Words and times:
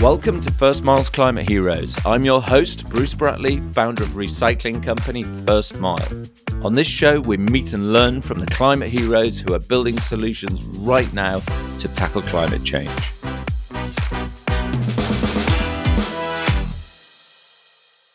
Welcome 0.00 0.40
to 0.40 0.50
First 0.50 0.82
Mile's 0.82 1.10
Climate 1.10 1.48
Heroes. 1.48 1.96
I'm 2.04 2.24
your 2.24 2.40
host, 2.40 2.88
Bruce 2.88 3.14
Bratley, 3.14 3.62
founder 3.72 4.02
of 4.02 4.10
recycling 4.10 4.82
company 4.82 5.24
First 5.24 5.78
Mile. 5.78 6.24
On 6.62 6.72
this 6.72 6.86
show, 6.86 7.20
we 7.20 7.36
meet 7.36 7.72
and 7.72 7.92
learn 7.92 8.20
from 8.20 8.40
the 8.40 8.46
climate 8.46 8.88
heroes 8.88 9.38
who 9.38 9.54
are 9.54 9.60
building 9.60 9.98
solutions 9.98 10.60
right 10.78 11.12
now 11.12 11.40
to 11.78 11.94
tackle 11.94 12.22
climate 12.22 12.64
change. 12.64 12.90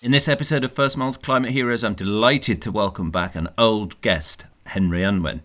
In 0.02 0.12
this 0.12 0.28
episode 0.28 0.64
of 0.64 0.72
First 0.72 0.98
Miles 0.98 1.18
Climate 1.18 1.52
Heroes, 1.52 1.84
I'm 1.84 1.96
delighted 1.96 2.62
to 2.64 2.72
welcome 2.72 3.12
back 3.12 3.36
an 3.36 3.50
old 3.58 4.00
guest, 4.02 4.46
Henry 4.66 5.04
Unwin. 5.04 5.42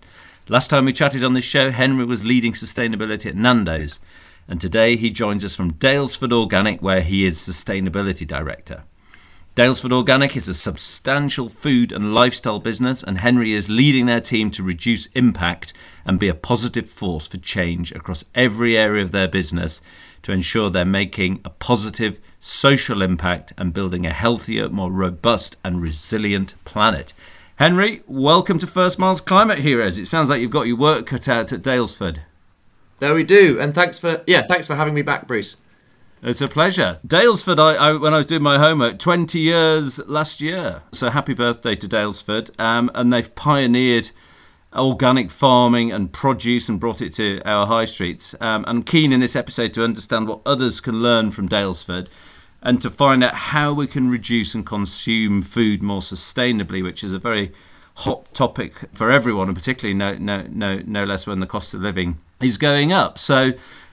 Last 0.48 0.68
time 0.68 0.84
we 0.84 0.92
chatted 0.92 1.22
on 1.22 1.34
this 1.34 1.44
show, 1.44 1.70
Henry 1.70 2.04
was 2.04 2.24
leading 2.24 2.52
sustainability 2.52 3.26
at 3.26 3.36
Nando's, 3.36 4.00
and 4.50 4.60
today 4.60 4.96
he 4.96 5.10
joins 5.10 5.44
us 5.44 5.54
from 5.54 5.74
Daylesford 5.74 6.32
Organic, 6.32 6.82
where 6.82 7.02
he 7.02 7.24
is 7.24 7.38
Sustainability 7.38 8.26
Director. 8.26 8.82
Daylesford 9.54 9.92
Organic 9.92 10.36
is 10.36 10.48
a 10.48 10.54
substantial 10.54 11.48
food 11.48 11.92
and 11.92 12.12
lifestyle 12.12 12.58
business, 12.58 13.00
and 13.00 13.20
Henry 13.20 13.52
is 13.52 13.70
leading 13.70 14.06
their 14.06 14.20
team 14.20 14.50
to 14.50 14.64
reduce 14.64 15.06
impact 15.12 15.72
and 16.04 16.18
be 16.18 16.26
a 16.26 16.34
positive 16.34 16.90
force 16.90 17.28
for 17.28 17.36
change 17.36 17.92
across 17.92 18.24
every 18.34 18.76
area 18.76 19.02
of 19.02 19.12
their 19.12 19.28
business 19.28 19.80
to 20.22 20.32
ensure 20.32 20.68
they're 20.68 20.84
making 20.84 21.40
a 21.44 21.50
positive 21.50 22.20
social 22.40 23.02
impact 23.02 23.52
and 23.56 23.72
building 23.72 24.04
a 24.04 24.12
healthier, 24.12 24.68
more 24.68 24.90
robust, 24.90 25.58
and 25.62 25.80
resilient 25.80 26.54
planet. 26.64 27.12
Henry, 27.56 28.02
welcome 28.08 28.58
to 28.58 28.66
First 28.66 28.98
Miles 28.98 29.20
Climate 29.20 29.60
Heroes. 29.60 29.96
It 29.96 30.06
sounds 30.06 30.28
like 30.28 30.40
you've 30.40 30.50
got 30.50 30.66
your 30.66 30.76
work 30.76 31.06
cut 31.06 31.28
out 31.28 31.52
at 31.52 31.62
Daylesford. 31.62 32.18
There 33.00 33.14
we 33.14 33.24
do, 33.24 33.58
and 33.58 33.74
thanks 33.74 33.98
for 33.98 34.22
yeah, 34.26 34.42
thanks 34.42 34.66
for 34.66 34.74
having 34.74 34.92
me 34.92 35.00
back, 35.00 35.26
Bruce. 35.26 35.56
It's 36.22 36.42
a 36.42 36.48
pleasure. 36.48 36.98
Daylesford, 37.06 37.58
I, 37.58 37.76
I, 37.76 37.92
when 37.94 38.12
I 38.12 38.18
was 38.18 38.26
doing 38.26 38.42
my 38.42 38.58
homework, 38.58 38.98
20 38.98 39.38
years 39.38 40.06
last 40.06 40.42
year. 40.42 40.82
So 40.92 41.08
happy 41.08 41.32
birthday 41.32 41.74
to 41.76 41.88
Daylesford. 41.88 42.50
Um, 42.60 42.90
and 42.94 43.10
they've 43.10 43.34
pioneered 43.34 44.10
organic 44.74 45.30
farming 45.30 45.90
and 45.90 46.12
produce 46.12 46.68
and 46.68 46.78
brought 46.78 47.00
it 47.00 47.14
to 47.14 47.40
our 47.46 47.66
high 47.66 47.86
streets. 47.86 48.34
Um, 48.38 48.66
I'm 48.68 48.82
keen 48.82 49.14
in 49.14 49.20
this 49.20 49.34
episode 49.34 49.72
to 49.74 49.82
understand 49.82 50.28
what 50.28 50.42
others 50.44 50.78
can 50.78 51.00
learn 51.00 51.30
from 51.30 51.48
Daylesford 51.48 52.10
and 52.60 52.82
to 52.82 52.90
find 52.90 53.24
out 53.24 53.34
how 53.34 53.72
we 53.72 53.86
can 53.86 54.10
reduce 54.10 54.54
and 54.54 54.66
consume 54.66 55.40
food 55.40 55.82
more 55.82 56.02
sustainably, 56.02 56.82
which 56.82 57.02
is 57.02 57.14
a 57.14 57.18
very 57.18 57.50
hot 57.94 58.34
topic 58.34 58.74
for 58.92 59.10
everyone, 59.10 59.48
and 59.48 59.56
particularly 59.56 59.94
no, 59.94 60.18
no, 60.18 60.46
no, 60.50 60.82
no 60.84 61.04
less 61.04 61.26
when 61.26 61.40
the 61.40 61.46
cost 61.46 61.72
of 61.72 61.80
living 61.80 62.18
is 62.42 62.58
going 62.58 62.92
up. 62.92 63.18
So, 63.18 63.52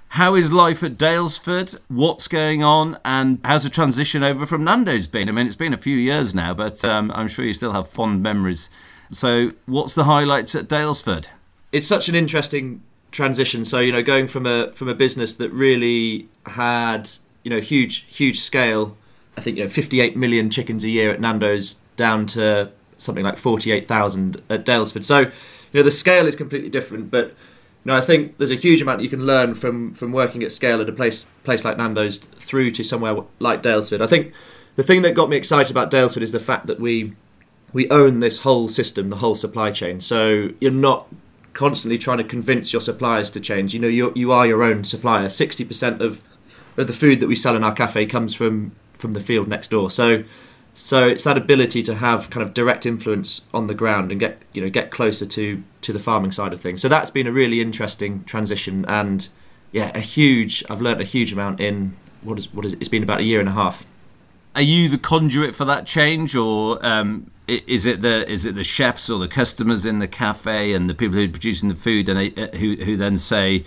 how 0.10 0.36
is 0.36 0.52
life 0.52 0.84
at 0.84 0.94
Daylesford? 0.94 1.78
What's 1.90 2.28
going 2.28 2.64
on? 2.64 2.98
And 3.04 3.40
how's 3.44 3.64
the 3.64 3.70
transition 3.70 4.24
over 4.24 4.46
from 4.46 4.64
Nando's 4.64 5.08
been? 5.08 5.28
I 5.28 5.32
mean, 5.32 5.48
it's 5.48 5.56
been 5.56 5.74
a 5.74 5.78
few 5.78 5.98
years 5.98 6.34
now, 6.34 6.54
but 6.54 6.84
um, 6.86 7.12
I'm 7.12 7.28
sure 7.28 7.46
you 7.46 7.54
still 7.54 7.74
have 7.74 7.88
fond 7.88 8.24
memories. 8.24 8.70
So, 9.12 9.50
what's 9.66 9.94
the 9.94 10.06
highlights 10.06 10.56
at 10.56 10.68
Daylesford? 10.68 11.28
It's 11.72 11.88
such 11.88 12.08
an 12.10 12.16
interesting 12.16 12.82
transition. 13.12 13.66
So, 13.66 13.80
you 13.80 13.92
know, 13.92 14.04
going 14.04 14.28
from 14.28 14.46
a 14.46 14.72
from 14.74 14.88
a 14.88 14.96
business 14.96 15.36
that 15.36 15.52
really 15.52 16.28
had 16.46 17.10
you 17.48 17.50
know 17.50 17.62
huge 17.62 18.06
huge 18.14 18.40
scale. 18.40 18.98
I 19.38 19.42
think 19.42 19.58
you 19.58 19.64
know 19.64 19.70
58 19.70 20.18
million 20.18 20.50
chickens 20.50 20.84
a 20.84 20.90
year 20.90 21.12
at 21.12 21.22
Nando's 21.22 21.76
down 21.96 22.26
to 22.28 22.72
something 22.98 23.24
like 23.24 23.38
48,000 23.38 24.42
at 24.50 24.66
Daylesford. 24.66 25.06
So 25.06 25.20
you 25.20 25.32
know 25.74 25.84
the 25.84 25.92
scale 25.92 26.28
is 26.28 26.36
completely 26.36 26.70
different, 26.70 27.10
but 27.10 27.34
know 27.88 27.96
I 27.96 28.02
think 28.02 28.38
there's 28.38 28.52
a 28.52 28.56
huge 28.56 28.82
amount 28.82 29.02
you 29.02 29.10
can 29.10 29.26
learn 29.26 29.56
from 29.56 29.94
from 29.94 30.12
working 30.12 30.44
at 30.44 30.52
scale 30.52 30.82
at 30.82 30.90
a 30.90 30.94
place 30.94 31.26
place 31.44 31.66
like 31.66 31.78
Nando's 31.78 32.20
through 32.20 32.72
to 32.72 32.84
somewhere 32.84 33.18
like 33.40 33.64
Daylesford. 33.64 34.02
I 34.02 34.08
think 34.08 34.34
the 34.76 34.84
thing 34.84 35.02
that 35.02 35.16
got 35.16 35.30
me 35.30 35.38
excited 35.38 35.72
about 35.72 35.90
Daylesford 35.90 36.22
is 36.22 36.32
the 36.32 36.40
fact 36.40 36.68
that 36.68 36.80
we 36.80 37.14
we 37.74 37.90
own 37.90 38.20
this 38.20 38.40
whole 38.40 38.70
system, 38.70 39.10
the 39.10 39.18
whole 39.18 39.36
supply 39.36 39.72
chain. 39.72 40.00
So 40.00 40.50
you're 40.60 40.72
not 40.72 41.08
constantly 41.54 41.98
trying 41.98 42.20
to 42.20 42.24
convince 42.24 42.72
your 42.72 42.82
suppliers 42.82 43.32
to 43.32 43.40
change. 43.40 43.74
You 43.74 43.80
know, 43.80 43.88
you 43.88 44.14
you 44.16 44.32
are 44.32 44.46
your 44.46 44.64
own 44.64 44.84
supplier. 44.84 45.30
Sixty 45.30 45.66
percent 45.66 46.02
of 46.02 46.22
but 46.76 46.88
the 46.88 46.94
food 46.94 47.20
that 47.20 47.28
we 47.28 47.36
sell 47.36 47.56
in 47.56 47.64
our 47.64 47.74
cafe 47.74 48.06
comes 48.06 48.36
from 48.36 48.72
from 48.94 49.14
the 49.14 49.20
field 49.20 49.48
next 49.48 49.70
door. 49.70 49.90
So 49.90 50.24
so 50.78 51.08
it's 51.08 51.24
that 51.24 51.38
ability 51.38 51.82
to 51.82 51.96
have 51.96 52.30
kind 52.30 52.44
of 52.44 52.54
direct 52.54 52.86
influence 52.86 53.42
on 53.52 53.66
the 53.66 53.74
ground 53.74 54.12
and 54.12 54.20
get 54.20 54.44
you 54.54 54.62
know 54.62 54.70
get 54.70 54.92
closer 54.92 55.26
to 55.26 55.64
to 55.82 55.92
the 55.92 56.00
farming 56.00 56.32
side 56.32 56.54
of 56.54 56.62
things. 56.62 56.84
So 56.84 56.88
that's 56.88 57.10
been 57.10 57.26
a 57.26 57.32
really 57.32 57.62
interesting 57.62 58.24
transition 58.26 58.86
and 58.86 59.28
yeah, 59.72 59.92
a 59.96 60.00
huge. 60.00 60.64
I've 60.70 60.80
learned 60.80 61.02
a 61.02 61.04
huge 61.04 61.34
amount 61.34 61.60
in 61.60 61.94
what 62.22 62.38
is 62.38 62.54
what 62.54 62.64
is 62.64 62.74
it? 62.74 62.80
it's 62.80 62.90
been 62.90 63.02
about 63.02 63.22
a 63.22 63.24
year 63.24 63.40
and 63.40 63.50
a 63.50 63.54
half. 63.54 63.86
Are 64.54 64.62
you 64.62 64.88
the 64.88 65.00
conduit 65.00 65.56
for 65.56 65.66
that 65.66 65.88
change, 65.88 66.36
or 66.36 66.84
um, 66.86 67.32
is 67.48 67.88
it 67.88 68.04
the 68.04 68.30
is 68.30 68.46
it 68.46 68.54
the 68.54 68.64
chefs 68.64 69.10
or 69.10 69.18
the 69.18 69.28
customers 69.28 69.84
in 69.84 69.98
the 69.98 70.08
cafe 70.08 70.74
and 70.74 70.88
the 70.88 70.94
people 70.94 71.18
who 71.18 71.26
are 71.26 71.28
producing 71.28 71.70
the 71.70 71.76
food 71.76 72.08
and 72.08 72.38
uh, 72.38 72.56
who 72.58 72.76
who 72.76 72.96
then 72.96 73.18
say 73.18 73.64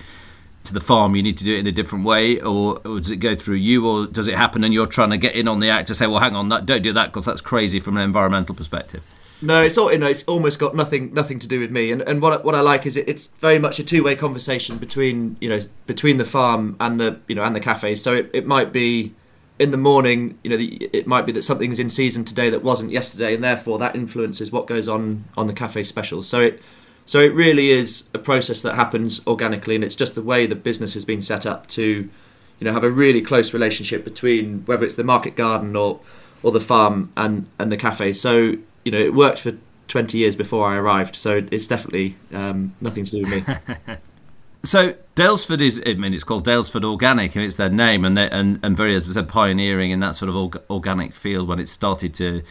to 0.64 0.74
the 0.74 0.80
farm 0.80 1.16
you 1.16 1.22
need 1.22 1.38
to 1.38 1.44
do 1.44 1.54
it 1.54 1.58
in 1.58 1.66
a 1.66 1.72
different 1.72 2.04
way 2.04 2.40
or, 2.40 2.80
or, 2.84 3.00
does 3.00 3.10
it 3.10 3.16
go 3.16 3.34
through 3.34 3.56
you 3.56 3.86
or 3.86 4.06
does 4.06 4.28
it 4.28 4.36
happen 4.36 4.62
and 4.62 4.74
you're 4.74 4.86
trying 4.86 5.10
to 5.10 5.16
get 5.16 5.34
in 5.34 5.48
on 5.48 5.58
the 5.58 5.70
act 5.70 5.88
to 5.88 5.94
say 5.94 6.06
well 6.06 6.20
hang 6.20 6.36
on 6.36 6.48
that, 6.48 6.66
don't 6.66 6.82
do 6.82 6.92
that 6.92 7.06
because 7.06 7.24
that's 7.24 7.40
crazy 7.40 7.80
from 7.80 7.96
an 7.96 8.02
environmental 8.02 8.54
perspective 8.54 9.02
no 9.42 9.62
it's 9.62 9.78
all 9.78 9.90
you 9.90 9.98
know 9.98 10.06
it's 10.06 10.22
almost 10.24 10.58
got 10.58 10.74
nothing 10.74 11.12
nothing 11.14 11.38
to 11.38 11.48
do 11.48 11.60
with 11.60 11.70
me. 11.70 11.90
And, 11.90 12.02
and 12.02 12.20
what, 12.20 12.44
what 12.44 12.54
I 12.54 12.60
like 12.60 12.86
is 12.86 12.96
it, 12.96 13.08
it's 13.08 13.28
very 13.38 13.58
much 13.58 13.78
a 13.78 13.84
two-way 13.84 14.14
conversation 14.14 14.78
between 14.78 15.36
you 15.40 15.48
know 15.48 15.60
between 15.86 16.18
the 16.18 16.24
farm 16.24 16.76
and 16.80 17.00
the 17.00 17.20
you 17.26 17.34
know 17.34 17.42
and 17.42 17.56
the 17.56 17.60
cafes 17.60 18.02
so 18.02 18.14
it, 18.14 18.30
it 18.32 18.46
might 18.46 18.72
be 18.72 19.14
in 19.58 19.70
the 19.70 19.76
morning 19.76 20.38
you 20.42 20.50
know 20.50 20.56
the, 20.56 20.88
it 20.92 21.06
might 21.06 21.26
be 21.26 21.32
that 21.32 21.42
something's 21.42 21.78
in 21.78 21.88
season 21.88 22.24
today 22.24 22.50
that 22.50 22.62
wasn't 22.62 22.90
yesterday 22.90 23.34
and 23.34 23.42
therefore 23.44 23.78
that 23.78 23.94
influences 23.94 24.52
what 24.52 24.66
goes 24.66 24.88
on 24.88 25.24
on 25.36 25.46
the 25.46 25.52
cafe 25.52 25.82
specials 25.82 26.28
so 26.28 26.40
it 26.40 26.62
so 27.10 27.18
it 27.18 27.34
really 27.34 27.70
is 27.70 28.08
a 28.14 28.20
process 28.20 28.62
that 28.62 28.76
happens 28.76 29.20
organically, 29.26 29.74
and 29.74 29.82
it's 29.82 29.96
just 29.96 30.14
the 30.14 30.22
way 30.22 30.46
the 30.46 30.54
business 30.54 30.94
has 30.94 31.04
been 31.04 31.20
set 31.20 31.44
up 31.44 31.66
to, 31.70 31.82
you 31.82 32.64
know, 32.64 32.72
have 32.72 32.84
a 32.84 32.90
really 32.90 33.20
close 33.20 33.52
relationship 33.52 34.04
between 34.04 34.64
whether 34.66 34.84
it's 34.84 34.94
the 34.94 35.02
market 35.02 35.34
garden 35.34 35.74
or 35.74 35.98
or 36.44 36.52
the 36.52 36.60
farm 36.60 37.12
and 37.16 37.48
and 37.58 37.72
the 37.72 37.76
cafe. 37.76 38.12
So 38.12 38.58
you 38.84 38.92
know, 38.92 39.00
it 39.00 39.12
worked 39.12 39.40
for 39.40 39.54
20 39.88 40.18
years 40.18 40.36
before 40.36 40.72
I 40.72 40.76
arrived, 40.76 41.16
so 41.16 41.44
it's 41.50 41.66
definitely 41.66 42.14
um, 42.32 42.76
nothing 42.80 43.02
to 43.02 43.10
do 43.10 43.22
with 43.22 43.48
me. 43.48 43.54
so 44.62 44.94
Daylesford 45.16 45.62
is, 45.62 45.82
I 45.84 45.94
mean, 45.94 46.14
it's 46.14 46.22
called 46.22 46.46
Daylesford 46.46 46.84
Organic, 46.84 47.34
and 47.34 47.44
it's 47.44 47.56
their 47.56 47.70
name, 47.70 48.04
and 48.04 48.16
and 48.16 48.60
and 48.62 48.76
very, 48.76 48.94
as 48.94 49.10
I 49.10 49.14
said, 49.14 49.28
pioneering 49.28 49.90
in 49.90 49.98
that 49.98 50.14
sort 50.14 50.28
of 50.28 50.36
org- 50.36 50.62
organic 50.70 51.16
field 51.16 51.48
when 51.48 51.58
it 51.58 51.68
started 51.68 52.14
to 52.14 52.44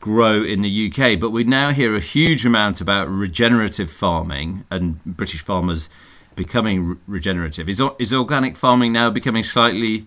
grow 0.00 0.42
in 0.42 0.62
the 0.62 0.86
UK. 0.90 1.18
But 1.18 1.30
we 1.30 1.44
now 1.44 1.72
hear 1.72 1.94
a 1.94 2.00
huge 2.00 2.46
amount 2.46 2.80
about 2.80 3.08
regenerative 3.08 3.90
farming 3.90 4.64
and 4.70 5.02
British 5.04 5.42
farmers 5.42 5.88
becoming 6.34 6.88
re- 6.88 6.96
regenerative. 7.06 7.68
Is, 7.68 7.82
is 7.98 8.12
organic 8.12 8.56
farming 8.56 8.92
now 8.92 9.10
becoming 9.10 9.42
slightly 9.42 10.06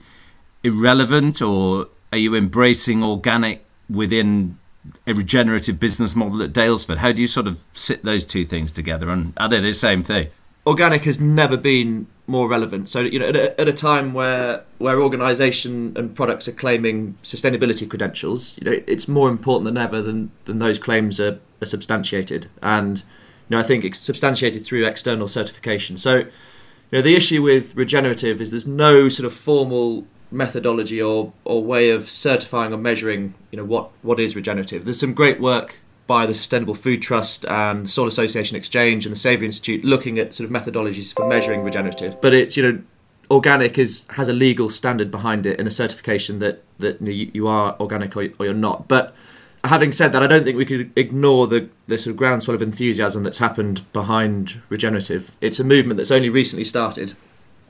irrelevant, 0.64 1.42
or 1.42 1.88
are 2.12 2.18
you 2.18 2.36
embracing 2.36 3.04
organic 3.04 3.66
within 3.90 4.58
a 5.06 5.14
regenerative 5.14 5.80
business 5.80 6.16
model 6.16 6.42
at 6.42 6.54
Daylesford? 6.54 6.98
How 6.98 7.12
do 7.12 7.22
you 7.22 7.28
sort 7.28 7.48
of 7.48 7.62
sit 7.74 8.04
those 8.04 8.26
two 8.26 8.46
things 8.46 8.72
together, 8.72 9.10
and 9.10 9.34
are 9.38 9.50
they 9.50 9.60
the 9.60 9.74
same 9.74 10.04
thing? 10.04 10.30
Organic 10.66 11.04
has 11.04 11.20
never 11.20 11.58
been 11.58 12.08
more 12.30 12.48
relevant. 12.48 12.88
So 12.88 13.02
you 13.02 13.20
know, 13.20 13.28
at 13.28 13.36
a, 13.36 13.60
at 13.60 13.68
a 13.68 13.74
time 13.74 14.14
where 14.14 14.64
where 14.78 15.02
organisation 15.02 15.94
and 15.96 16.16
products 16.16 16.48
are 16.48 16.54
claiming 16.54 17.18
sustainability 17.24 17.90
credentials, 17.90 18.58
you 18.58 18.70
know, 18.70 18.80
it's 18.88 19.08
more 19.08 19.30
important 19.30 19.66
than 19.66 19.78
ever 19.78 20.02
than 20.02 20.32
than 20.46 20.60
those 20.60 20.80
claims 20.80 21.20
are, 21.20 21.40
are 21.62 21.66
substantiated. 21.66 22.48
And 22.62 23.00
you 23.00 23.56
know, 23.56 23.60
I 23.60 23.64
think 23.64 23.84
it's 23.84 24.00
substantiated 24.00 24.64
through 24.64 24.86
external 24.86 25.28
certification. 25.28 25.98
So 25.98 26.16
you 26.18 26.98
know, 26.98 27.02
the 27.02 27.16
issue 27.16 27.42
with 27.42 27.76
regenerative 27.76 28.40
is 28.40 28.52
there's 28.52 28.68
no 28.68 29.10
sort 29.10 29.26
of 29.26 29.34
formal 29.34 30.06
methodology 30.32 31.02
or 31.02 31.34
or 31.44 31.64
way 31.64 31.90
of 31.90 32.08
certifying 32.10 32.72
or 32.72 32.78
measuring 32.78 33.34
you 33.52 33.58
know 33.58 33.66
what 33.66 33.92
what 34.02 34.20
is 34.20 34.36
regenerative. 34.36 34.86
There's 34.86 35.00
some 35.00 35.14
great 35.14 35.40
work 35.42 35.80
by 36.10 36.26
the 36.26 36.34
Sustainable 36.34 36.74
Food 36.74 37.04
Trust 37.04 37.46
and 37.46 37.88
Soil 37.88 38.08
Association 38.08 38.58
Exchange 38.58 39.06
and 39.06 39.14
the 39.14 39.20
Savory 39.20 39.46
Institute 39.46 39.86
looking 39.86 40.18
at 40.18 40.34
sort 40.34 40.50
of 40.50 40.56
methodologies 40.56 41.14
for 41.14 41.28
measuring 41.28 41.62
regenerative. 41.62 42.20
But 42.20 42.34
it's, 42.34 42.58
you 42.58 42.64
know, 42.64 42.82
organic 43.30 43.78
is 43.78 44.08
has 44.10 44.28
a 44.28 44.34
legal 44.34 44.70
standard 44.70 45.12
behind 45.12 45.46
it 45.46 45.60
and 45.60 45.68
a 45.68 45.72
certification 45.72 46.40
that, 46.40 46.64
that 46.80 47.00
you, 47.00 47.30
you 47.32 47.48
are 47.48 47.76
organic 47.80 48.18
or, 48.18 48.28
or 48.40 48.46
you're 48.48 48.56
not. 48.56 48.88
But 48.88 49.14
having 49.64 49.92
said 49.92 50.12
that, 50.14 50.24
I 50.24 50.26
don't 50.26 50.44
think 50.44 50.58
we 50.58 50.66
could 50.66 50.92
ignore 50.96 51.46
the, 51.46 51.70
the 51.86 52.00
sort 52.00 52.14
of 52.14 52.18
groundswell 52.18 52.56
of 52.56 52.64
enthusiasm 52.64 53.22
that's 53.22 53.38
happened 53.38 53.84
behind 53.94 54.60
regenerative. 54.68 55.36
It's 55.42 55.60
a 55.60 55.64
movement 55.64 55.98
that's 55.98 56.10
only 56.10 56.30
recently 56.30 56.64
started. 56.64 57.14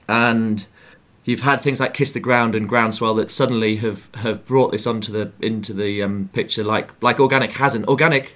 And 0.07 0.65
you've 1.29 1.41
had 1.41 1.61
things 1.61 1.79
like 1.79 1.93
Kiss 1.93 2.11
the 2.11 2.19
Ground 2.19 2.55
and 2.55 2.67
Groundswell 2.67 3.13
that 3.15 3.29
suddenly 3.31 3.75
have, 3.77 4.09
have 4.15 4.45
brought 4.45 4.71
this 4.71 4.87
onto 4.87 5.11
the 5.11 5.31
into 5.39 5.73
the 5.73 6.01
um, 6.01 6.29
picture 6.33 6.63
like 6.63 6.91
like 7.01 7.19
organic 7.19 7.51
hasn't. 7.51 7.87
Organic, 7.87 8.35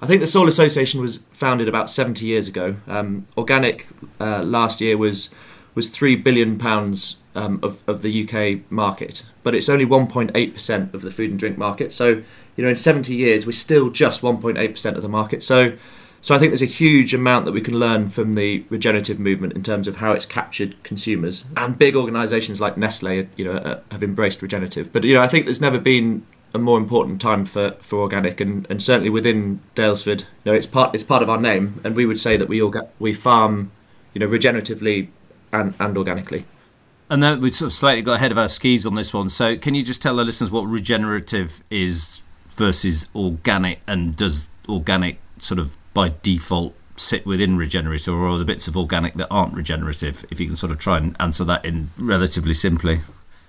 I 0.00 0.06
think 0.06 0.20
the 0.20 0.26
Soil 0.26 0.46
Association 0.46 1.00
was 1.00 1.18
founded 1.32 1.68
about 1.68 1.90
70 1.90 2.24
years 2.24 2.46
ago. 2.48 2.76
Um, 2.86 3.26
organic 3.36 3.88
uh, 4.20 4.42
last 4.44 4.80
year 4.80 4.96
was 4.96 5.30
was 5.74 5.88
three 5.88 6.14
billion 6.14 6.56
pounds 6.56 7.16
um, 7.34 7.58
of 7.62 7.82
of 7.88 8.02
the 8.02 8.22
UK 8.22 8.70
market, 8.70 9.24
but 9.42 9.54
it's 9.54 9.68
only 9.68 9.84
1.8 9.84 10.54
percent 10.54 10.94
of 10.94 11.02
the 11.02 11.10
food 11.10 11.30
and 11.30 11.38
drink 11.38 11.58
market. 11.58 11.92
So 11.92 12.22
you 12.54 12.62
know, 12.62 12.68
in 12.68 12.76
70 12.76 13.14
years, 13.14 13.46
we're 13.46 13.52
still 13.52 13.90
just 13.90 14.20
1.8 14.20 14.70
percent 14.70 14.96
of 14.96 15.02
the 15.02 15.08
market. 15.08 15.42
So 15.42 15.72
so 16.22 16.36
I 16.36 16.38
think 16.38 16.52
there's 16.52 16.62
a 16.62 16.66
huge 16.66 17.12
amount 17.12 17.46
that 17.46 17.52
we 17.52 17.60
can 17.60 17.80
learn 17.80 18.08
from 18.08 18.34
the 18.34 18.64
regenerative 18.70 19.18
movement 19.18 19.54
in 19.54 19.64
terms 19.64 19.88
of 19.88 19.96
how 19.96 20.12
it's 20.12 20.24
captured 20.24 20.80
consumers. 20.84 21.46
And 21.56 21.76
big 21.76 21.96
organisations 21.96 22.60
like 22.60 22.76
Nestle, 22.76 23.26
you 23.36 23.44
know, 23.44 23.54
uh, 23.54 23.80
have 23.90 24.04
embraced 24.04 24.40
regenerative. 24.40 24.92
But 24.92 25.02
you 25.02 25.14
know, 25.14 25.20
I 25.20 25.26
think 25.26 25.46
there's 25.46 25.60
never 25.60 25.80
been 25.80 26.24
a 26.54 26.58
more 26.58 26.78
important 26.78 27.20
time 27.20 27.44
for, 27.44 27.72
for 27.80 27.98
organic, 27.98 28.40
and, 28.40 28.68
and 28.70 28.80
certainly 28.80 29.10
within 29.10 29.60
Daylesford, 29.74 30.20
you 30.44 30.52
know, 30.52 30.52
it's 30.52 30.66
part 30.66 30.94
it's 30.94 31.02
part 31.02 31.24
of 31.24 31.28
our 31.28 31.40
name, 31.40 31.80
and 31.82 31.96
we 31.96 32.06
would 32.06 32.20
say 32.20 32.36
that 32.36 32.48
we 32.48 32.60
orga- 32.60 32.88
we 33.00 33.12
farm, 33.12 33.72
you 34.14 34.20
know, 34.20 34.26
regeneratively 34.26 35.08
and, 35.52 35.74
and 35.80 35.98
organically. 35.98 36.44
And 37.10 37.20
then 37.20 37.40
we 37.40 37.50
sort 37.50 37.66
of 37.66 37.72
slightly 37.72 38.02
got 38.02 38.14
ahead 38.14 38.30
of 38.30 38.38
our 38.38 38.48
skis 38.48 38.86
on 38.86 38.94
this 38.94 39.12
one. 39.12 39.28
So 39.28 39.56
can 39.56 39.74
you 39.74 39.82
just 39.82 40.00
tell 40.00 40.16
the 40.16 40.24
listeners 40.24 40.50
what 40.50 40.62
regenerative 40.62 41.64
is 41.68 42.22
versus 42.54 43.08
organic, 43.12 43.80
and 43.88 44.14
does 44.14 44.48
organic 44.68 45.18
sort 45.40 45.58
of 45.58 45.74
by 45.94 46.12
default 46.22 46.74
sit 46.96 47.26
within 47.26 47.56
regenerative 47.56 48.14
or 48.14 48.38
the 48.38 48.44
bits 48.44 48.68
of 48.68 48.76
organic 48.76 49.14
that 49.14 49.28
aren't 49.30 49.54
regenerative 49.54 50.24
if 50.30 50.40
you 50.40 50.46
can 50.46 50.56
sort 50.56 50.72
of 50.72 50.78
try 50.78 50.96
and 50.96 51.16
answer 51.18 51.44
that 51.44 51.64
in 51.64 51.90
relatively 51.98 52.54
simply. 52.54 53.00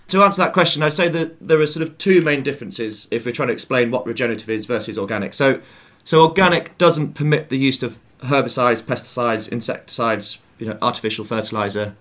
To 0.08 0.22
answer 0.22 0.42
that 0.44 0.54
question 0.54 0.84
i'd 0.84 0.94
say 0.94 1.08
that 1.10 1.40
there 1.40 1.60
are 1.60 1.68
sort 1.68 1.88
of 1.88 1.98
two 1.98 2.22
main 2.22 2.44
differences 2.44 3.08
if 3.12 3.26
we're 3.26 3.32
trying 3.32 3.48
to 3.48 3.54
explain 3.54 3.92
what 3.92 4.06
regenerative 4.06 4.50
is 4.50 4.66
versus 4.66 4.98
organic. 4.98 5.34
So 5.34 5.62
so 6.04 6.22
organic 6.22 6.78
doesn't 6.78 7.14
permit 7.14 7.50
the 7.50 7.58
use 7.58 7.82
of 7.84 8.00
herbicides 8.20 8.82
pesticides 8.82 9.52
insecticides 9.52 10.40
you 10.58 10.68
know 10.68 10.78
artificial 10.82 11.26
fertilizer 11.26 11.96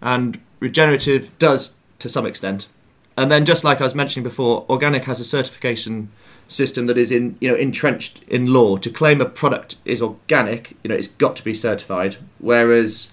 and 0.00 0.40
regenerative 0.60 1.36
does 1.38 1.76
to 1.98 2.08
some 2.08 2.26
extent. 2.26 2.68
And 3.16 3.30
then 3.30 3.44
just 3.44 3.64
like 3.64 3.80
i 3.80 3.84
was 3.84 3.94
mentioning 3.94 4.24
before 4.24 4.66
organic 4.68 5.04
has 5.04 5.20
a 5.20 5.24
certification 5.24 6.10
system 6.48 6.86
that 6.86 6.96
is 6.96 7.10
in 7.10 7.36
you 7.40 7.50
know 7.50 7.56
entrenched 7.56 8.22
in 8.24 8.52
law. 8.52 8.76
To 8.76 8.90
claim 8.90 9.20
a 9.20 9.26
product 9.26 9.76
is 9.84 10.02
organic 10.02 10.76
you 10.82 10.88
know 10.88 10.94
it's 10.94 11.08
got 11.08 11.36
to 11.36 11.44
be 11.44 11.54
certified. 11.54 12.16
Whereas 12.38 13.10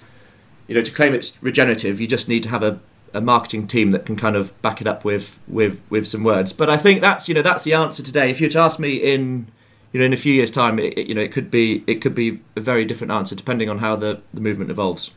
you 0.68 0.76
know 0.76 0.82
to 0.82 0.92
claim 0.92 1.14
it's 1.14 1.42
regenerative 1.42 2.00
you 2.00 2.08
just 2.08 2.30
need 2.30 2.44
to 2.44 2.50
have 2.50 2.64
a, 2.64 2.80
a 3.14 3.22
marketing 3.22 3.68
team 3.68 3.92
that 3.92 4.06
can 4.06 4.16
kind 4.16 4.36
of 4.36 4.60
back 4.62 4.82
it 4.82 4.88
up 4.88 5.04
with 5.04 5.40
with 5.48 5.82
with 5.90 6.08
some 6.08 6.24
words. 6.24 6.54
But 6.54 6.70
i 6.70 6.78
think 6.78 7.02
that's 7.02 7.28
you 7.28 7.36
know 7.36 7.42
that's 7.42 7.64
the 7.64 7.74
answer 7.74 8.04
today. 8.04 8.30
If 8.30 8.40
you 8.40 8.48
were 8.48 8.52
to 8.52 8.60
ask 8.60 8.80
me 8.80 8.96
in 8.96 9.48
you 9.92 10.00
know 10.00 10.06
in 10.06 10.14
a 10.14 10.18
few 10.18 10.34
years 10.34 10.52
time 10.52 10.80
it, 10.80 10.98
you 10.98 11.16
know 11.16 11.22
it 11.22 11.32
could 11.32 11.50
be 11.50 11.84
it 11.88 12.02
could 12.02 12.16
be 12.16 12.42
a 12.56 12.60
very 12.60 12.86
different 12.86 13.12
answer 13.12 13.36
depending 13.36 13.70
on 13.70 13.80
how 13.80 13.96
the 13.96 14.22
the 14.34 14.42
movement 14.42 14.70
evolves 14.70 15.12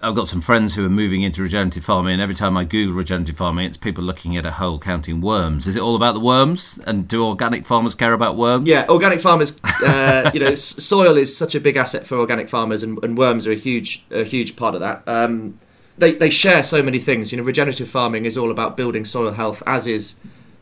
I've 0.00 0.14
got 0.14 0.28
some 0.28 0.40
friends 0.40 0.76
who 0.76 0.86
are 0.86 0.90
moving 0.90 1.22
into 1.22 1.42
regenerative 1.42 1.84
farming, 1.84 2.12
and 2.12 2.22
every 2.22 2.34
time 2.34 2.56
I 2.56 2.62
Google 2.62 2.94
regenerative 2.94 3.36
farming, 3.36 3.66
it's 3.66 3.76
people 3.76 4.04
looking 4.04 4.36
at 4.36 4.46
a 4.46 4.52
hole 4.52 4.78
counting 4.78 5.20
worms. 5.20 5.66
Is 5.66 5.74
it 5.74 5.80
all 5.80 5.96
about 5.96 6.12
the 6.12 6.20
worms? 6.20 6.78
And 6.86 7.08
do 7.08 7.24
organic 7.24 7.66
farmers 7.66 7.96
care 7.96 8.12
about 8.12 8.36
worms? 8.36 8.68
Yeah, 8.68 8.86
organic 8.88 9.18
farmers. 9.18 9.58
Uh, 9.64 10.30
you 10.32 10.38
know, 10.38 10.54
soil 10.56 11.16
is 11.16 11.36
such 11.36 11.56
a 11.56 11.60
big 11.60 11.76
asset 11.76 12.06
for 12.06 12.16
organic 12.16 12.48
farmers, 12.48 12.84
and, 12.84 13.02
and 13.02 13.18
worms 13.18 13.44
are 13.48 13.52
a 13.52 13.56
huge, 13.56 14.04
a 14.12 14.22
huge 14.22 14.54
part 14.54 14.76
of 14.76 14.80
that. 14.80 15.02
Um, 15.08 15.58
they 15.98 16.14
they 16.14 16.30
share 16.30 16.62
so 16.62 16.80
many 16.80 17.00
things. 17.00 17.32
You 17.32 17.38
know, 17.38 17.44
regenerative 17.44 17.88
farming 17.88 18.24
is 18.24 18.38
all 18.38 18.52
about 18.52 18.76
building 18.76 19.04
soil 19.04 19.32
health, 19.32 19.64
as 19.66 19.88
is 19.88 20.14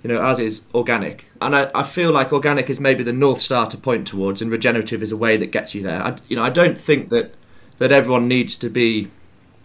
you 0.03 0.09
know, 0.09 0.23
as 0.23 0.39
is 0.39 0.63
organic. 0.75 1.31
And 1.43 1.55
I, 1.55 1.71
I 1.75 1.83
feel 1.83 2.13
like 2.13 2.33
organic 2.33 2.71
is 2.71 2.81
maybe 2.81 3.03
the 3.03 3.13
north 3.13 3.41
star 3.43 3.67
to 3.67 3.77
point 3.77 4.07
towards, 4.07 4.41
and 4.41 4.51
regenerative 4.51 5.03
is 5.03 5.13
a 5.13 5.17
way 5.17 5.37
that 5.37 5.53
gets 5.53 5.75
you 5.75 5.83
there. 5.83 6.03
I, 6.03 6.17
you 6.27 6.37
know, 6.37 6.43
I 6.43 6.49
don't 6.49 6.81
think 6.81 7.11
that 7.11 7.35
that 7.77 7.93
everyone 7.93 8.29
needs 8.29 8.57
to 8.57 8.71
be 8.71 9.09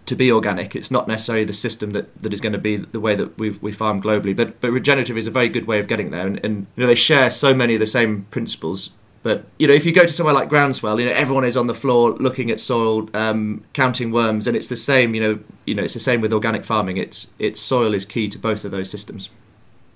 to 0.06 0.15
be 0.15 0.31
organic. 0.31 0.75
It's 0.75 0.92
not 0.92 1.07
necessarily 1.07 1.45
the 1.45 1.53
system 1.53 1.92
that, 1.92 2.21
that 2.21 2.33
is 2.33 2.42
going 2.42 2.53
to 2.53 2.59
be 2.59 2.77
the 2.77 3.00
way 3.00 3.15
that 3.15 3.38
we 3.38 3.51
we 3.51 3.71
farm 3.71 4.01
globally. 4.01 4.36
But 4.36 4.59
but 4.62 4.71
regenerative 4.71 5.18
is 5.18 5.27
a 5.27 5.31
very 5.31 5.50
good 5.50 5.68
way 5.68 5.80
of 5.80 5.88
getting 5.88 6.12
there, 6.12 6.27
and, 6.27 6.44
and 6.44 6.68
you 6.75 6.81
know 6.81 6.88
they 6.88 6.95
share 6.95 7.30
so 7.30 7.53
many 7.53 7.75
of 7.75 7.80
the 7.80 7.86
same 7.86 8.24
principles. 8.25 8.89
But 9.24 9.45
you 9.59 9.68
know, 9.68 9.74
if 9.74 9.86
you 9.86 9.94
go 9.94 10.06
to 10.06 10.13
somewhere 10.13 10.33
like 10.33 10.50
Groundswell, 10.50 11.00
you 11.00 11.06
know 11.06 11.12
everyone 11.12 11.45
is 11.45 11.56
on 11.56 11.68
the 11.68 11.74
floor 11.74 12.12
looking 12.12 12.50
at 12.50 12.59
soil, 12.59 13.09
um, 13.13 13.63
counting 13.74 14.12
worms, 14.12 14.48
and 14.48 14.57
it's 14.57 14.68
the 14.68 14.75
same. 14.75 15.13
You 15.13 15.21
know, 15.21 15.39
you 15.65 15.75
know 15.75 15.83
it's 15.83 15.94
the 15.94 16.00
same 16.00 16.21
with 16.21 16.33
organic 16.33 16.65
farming. 16.65 16.97
It's 16.97 17.30
it's 17.38 17.59
soil 17.59 17.94
is 17.94 18.06
key 18.06 18.27
to 18.30 18.39
both 18.39 18.65
of 18.65 18.71
those 18.71 18.89
systems. 18.89 19.30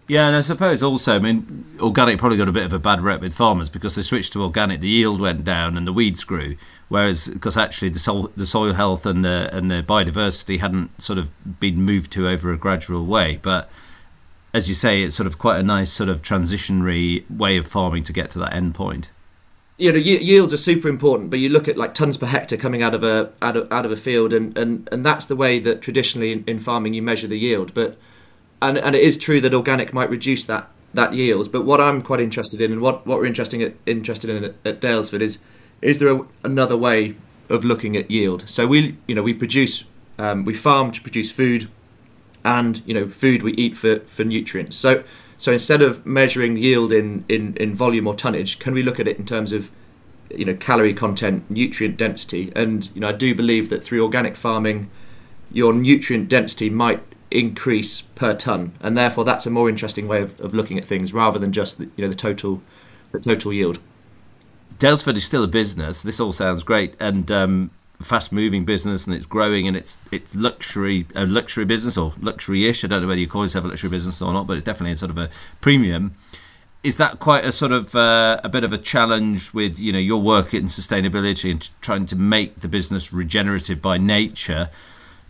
Yeah, 0.08 0.28
and 0.28 0.36
I 0.36 0.42
suppose 0.42 0.84
also, 0.84 1.16
I 1.16 1.20
mean, 1.20 1.66
organic 1.80 2.20
probably 2.20 2.38
got 2.38 2.48
a 2.48 2.52
bit 2.52 2.66
of 2.66 2.74
a 2.74 2.80
bad 2.80 3.02
rep 3.02 3.22
with 3.22 3.34
farmers 3.34 3.72
because 3.72 3.96
they 3.96 4.04
switched 4.04 4.34
to 4.34 4.44
organic, 4.44 4.80
the 4.80 4.88
yield 4.88 5.20
went 5.20 5.44
down 5.44 5.76
and 5.76 5.88
the 5.88 5.94
weeds 5.94 6.24
grew. 6.24 6.58
Whereas, 6.88 7.28
because 7.28 7.58
actually 7.58 7.90
the 7.90 8.00
soil, 8.00 8.32
the 8.38 8.46
soil 8.46 8.74
health 8.74 9.06
and 9.06 9.26
the 9.26 9.50
and 9.52 9.72
the 9.72 9.82
biodiversity 9.82 10.60
hadn't 10.60 11.02
sort 11.02 11.18
of 11.18 11.30
been 11.60 11.82
moved 11.82 12.12
to 12.14 12.28
over 12.28 12.52
a 12.52 12.58
gradual 12.58 13.06
way. 13.06 13.40
But 13.42 13.70
as 14.54 14.70
you 14.70 14.76
say, 14.76 15.04
it's 15.04 15.16
sort 15.16 15.28
of 15.28 15.40
quite 15.40 15.60
a 15.60 15.64
nice 15.64 15.92
sort 15.92 16.10
of 16.10 16.22
transitionary 16.22 17.24
way 17.30 17.58
of 17.58 17.68
farming 17.68 18.04
to 18.04 18.14
get 18.14 18.30
to 18.32 18.40
that 18.40 18.54
end 18.54 18.76
point. 18.76 19.10
You 19.78 19.92
know, 19.92 19.98
yields 19.98 20.54
are 20.54 20.58
super 20.58 20.88
important, 20.88 21.30
but 21.30 21.40
you 21.40 21.50
look 21.50 21.68
at 21.68 21.76
like 21.76 21.94
tons 21.94 22.16
per 22.16 22.28
hectare 22.28 22.58
coming 22.58 22.82
out 22.82 22.94
of 22.94 23.04
a 23.04 23.32
out 23.42 23.58
of, 23.58 23.72
out 23.72 23.86
of 23.86 23.92
a 23.92 23.98
field, 23.98 24.32
and, 24.32 24.58
and, 24.58 24.88
and 24.92 25.06
that's 25.06 25.26
the 25.26 25.36
way 25.36 25.60
that 25.60 25.82
traditionally 25.82 26.32
in, 26.32 26.44
in 26.48 26.60
farming 26.60 26.94
you 26.94 27.02
measure 27.02 27.28
the 27.28 27.38
yield. 27.38 27.74
But 27.74 27.98
and 28.62 28.78
and 28.78 28.96
it 28.96 29.02
is 29.02 29.18
true 29.18 29.42
that 29.42 29.54
organic 29.54 29.92
might 29.92 30.10
reduce 30.10 30.46
that 30.46 30.70
that 30.94 31.14
yield. 31.14 31.52
But 31.52 31.66
what 31.66 31.82
I'm 31.82 32.02
quite 32.02 32.22
interested 32.22 32.62
in, 32.62 32.72
and 32.72 32.82
what, 32.82 33.06
what 33.06 33.18
we're 33.18 33.26
interesting 33.26 33.62
at, 33.62 33.74
interested 33.86 34.30
in 34.30 34.44
at, 34.44 34.54
at 34.64 34.82
Daylesford 34.82 35.22
is 35.22 35.40
is 35.86 36.00
there 36.00 36.10
a, 36.10 36.26
another 36.44 36.76
way 36.76 37.16
of 37.48 37.64
looking 37.64 37.96
at 37.96 38.10
yield? 38.10 38.50
So 38.50 38.66
we, 38.66 38.98
you 39.08 39.14
know, 39.14 39.22
we 39.22 39.34
produce, 39.34 39.86
um, 40.18 40.44
we 40.44 40.54
farm 40.54 40.92
to 40.92 41.02
produce 41.02 41.32
food, 41.32 41.70
and 42.44 42.82
you 42.86 42.94
know, 42.94 43.08
food 43.08 43.44
we 43.44 43.54
eat 43.54 43.78
for 43.78 44.00
for 44.00 44.24
nutrients. 44.24 44.76
So 44.76 45.04
so 45.38 45.52
instead 45.52 45.82
of 45.82 46.06
measuring 46.06 46.58
yield 46.58 46.92
in 46.92 47.24
in 47.30 47.56
in 47.58 47.76
volume 47.76 48.08
or 48.08 48.16
tonnage, 48.16 48.60
can 48.60 48.74
we 48.74 48.84
look 48.84 49.00
at 49.00 49.08
it 49.08 49.18
in 49.18 49.26
terms 49.26 49.52
of 49.52 49.72
you 50.36 50.46
know 50.46 50.56
calorie 50.56 50.94
content, 50.94 51.50
nutrient 51.50 51.98
density? 51.98 52.52
And 52.56 52.90
you 52.96 53.02
know, 53.02 53.10
I 53.10 53.14
do 53.14 53.36
believe 53.36 53.70
that 53.70 53.84
through 53.84 54.04
organic 54.04 54.36
farming, 54.36 54.90
your 55.52 55.72
nutrient 55.74 56.30
density 56.30 56.70
might 56.70 57.02
increase 57.30 58.02
per 58.02 58.34
ton, 58.34 58.72
and 58.82 58.98
therefore 58.98 59.24
that's 59.24 59.46
a 59.46 59.52
more 59.52 59.70
interesting 59.70 60.08
way 60.08 60.22
of, 60.22 60.40
of 60.40 60.54
looking 60.56 60.80
at 60.80 60.86
things 60.86 61.14
rather 61.14 61.38
than 61.38 61.52
just 61.52 61.78
the, 61.78 61.86
you 61.96 62.04
know 62.04 62.10
the 62.10 62.16
total 62.16 62.62
the 63.12 63.20
total 63.20 63.54
yield. 63.54 63.80
Daylesford 64.80 65.16
is 65.16 65.26
still 65.26 65.44
a 65.44 65.48
business. 65.48 66.04
This 66.04 66.20
all 66.20 66.34
sounds 66.34 66.64
great 66.64 66.96
and 67.00 67.32
um, 67.32 67.72
fast 68.02 68.32
moving 68.32 68.66
business, 68.66 69.08
and 69.08 69.16
it's 69.16 69.26
growing, 69.26 69.68
and 69.68 69.78
it's 69.78 70.00
it's 70.12 70.36
luxury 70.36 71.06
a 71.16 71.26
luxury 71.26 71.66
business 71.66 71.98
or 71.98 72.14
luxury-ish. 72.22 72.84
I 72.84 72.88
don't 72.88 73.02
know 73.02 73.08
whether 73.08 73.20
you 73.20 73.28
call 73.28 73.44
yourself 73.44 73.66
a 73.66 73.70
luxury 73.70 73.90
business 73.90 74.22
or 74.22 74.34
not, 74.34 74.48
but 74.48 74.58
it's 74.58 74.66
definitely 74.66 74.92
a 74.92 74.98
sort 74.98 75.12
of 75.12 75.18
a 75.18 75.30
premium. 75.62 76.16
Is 76.84 76.98
that 76.98 77.20
quite 77.20 77.46
a 77.46 77.52
sort 77.52 77.72
of 77.72 77.96
uh, 77.96 78.40
a 78.44 78.50
bit 78.50 78.64
of 78.64 78.72
a 78.74 78.78
challenge 78.78 79.54
with 79.54 79.80
you 79.80 79.92
know 79.92 80.00
your 80.00 80.22
work 80.22 80.54
in 80.54 80.66
sustainability 80.66 81.52
and 81.52 81.70
trying 81.82 82.06
to 82.08 82.16
make 82.16 82.60
the 82.60 82.68
business 82.68 83.14
regenerative 83.14 83.82
by 83.82 83.98
nature? 83.98 84.70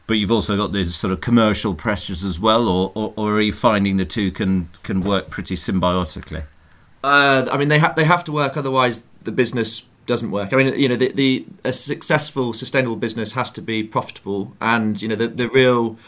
But 0.07 0.15
you've 0.15 0.31
also 0.31 0.55
got 0.55 0.71
these 0.71 0.95
sort 0.95 1.13
of 1.13 1.21
commercial 1.21 1.73
pressures 1.73 2.23
as 2.23 2.39
well, 2.39 2.67
or, 2.67 2.91
or, 2.93 3.13
or 3.15 3.33
are 3.33 3.41
you 3.41 3.53
finding 3.53 3.97
the 3.97 4.05
two 4.05 4.31
can 4.31 4.69
can 4.83 5.01
work 5.01 5.29
pretty 5.29 5.55
symbiotically? 5.55 6.43
Uh, 7.05 7.47
I 7.51 7.57
mean, 7.57 7.67
they 7.67 7.77
have 7.77 7.95
they 7.95 8.05
have 8.05 8.23
to 8.23 8.31
work, 8.31 8.57
otherwise 8.57 9.07
the 9.21 9.31
business 9.31 9.83
doesn't 10.07 10.31
work. 10.31 10.51
I 10.53 10.55
mean, 10.55 10.79
you 10.79 10.89
know, 10.89 10.95
the, 10.95 11.11
the 11.11 11.45
a 11.63 11.71
successful, 11.71 12.51
sustainable 12.51 12.95
business 12.95 13.33
has 13.33 13.51
to 13.51 13.61
be 13.61 13.83
profitable, 13.83 14.53
and 14.59 14.99
you 14.99 15.07
know, 15.09 15.15
the, 15.15 15.27
the 15.27 15.47
real, 15.47 15.99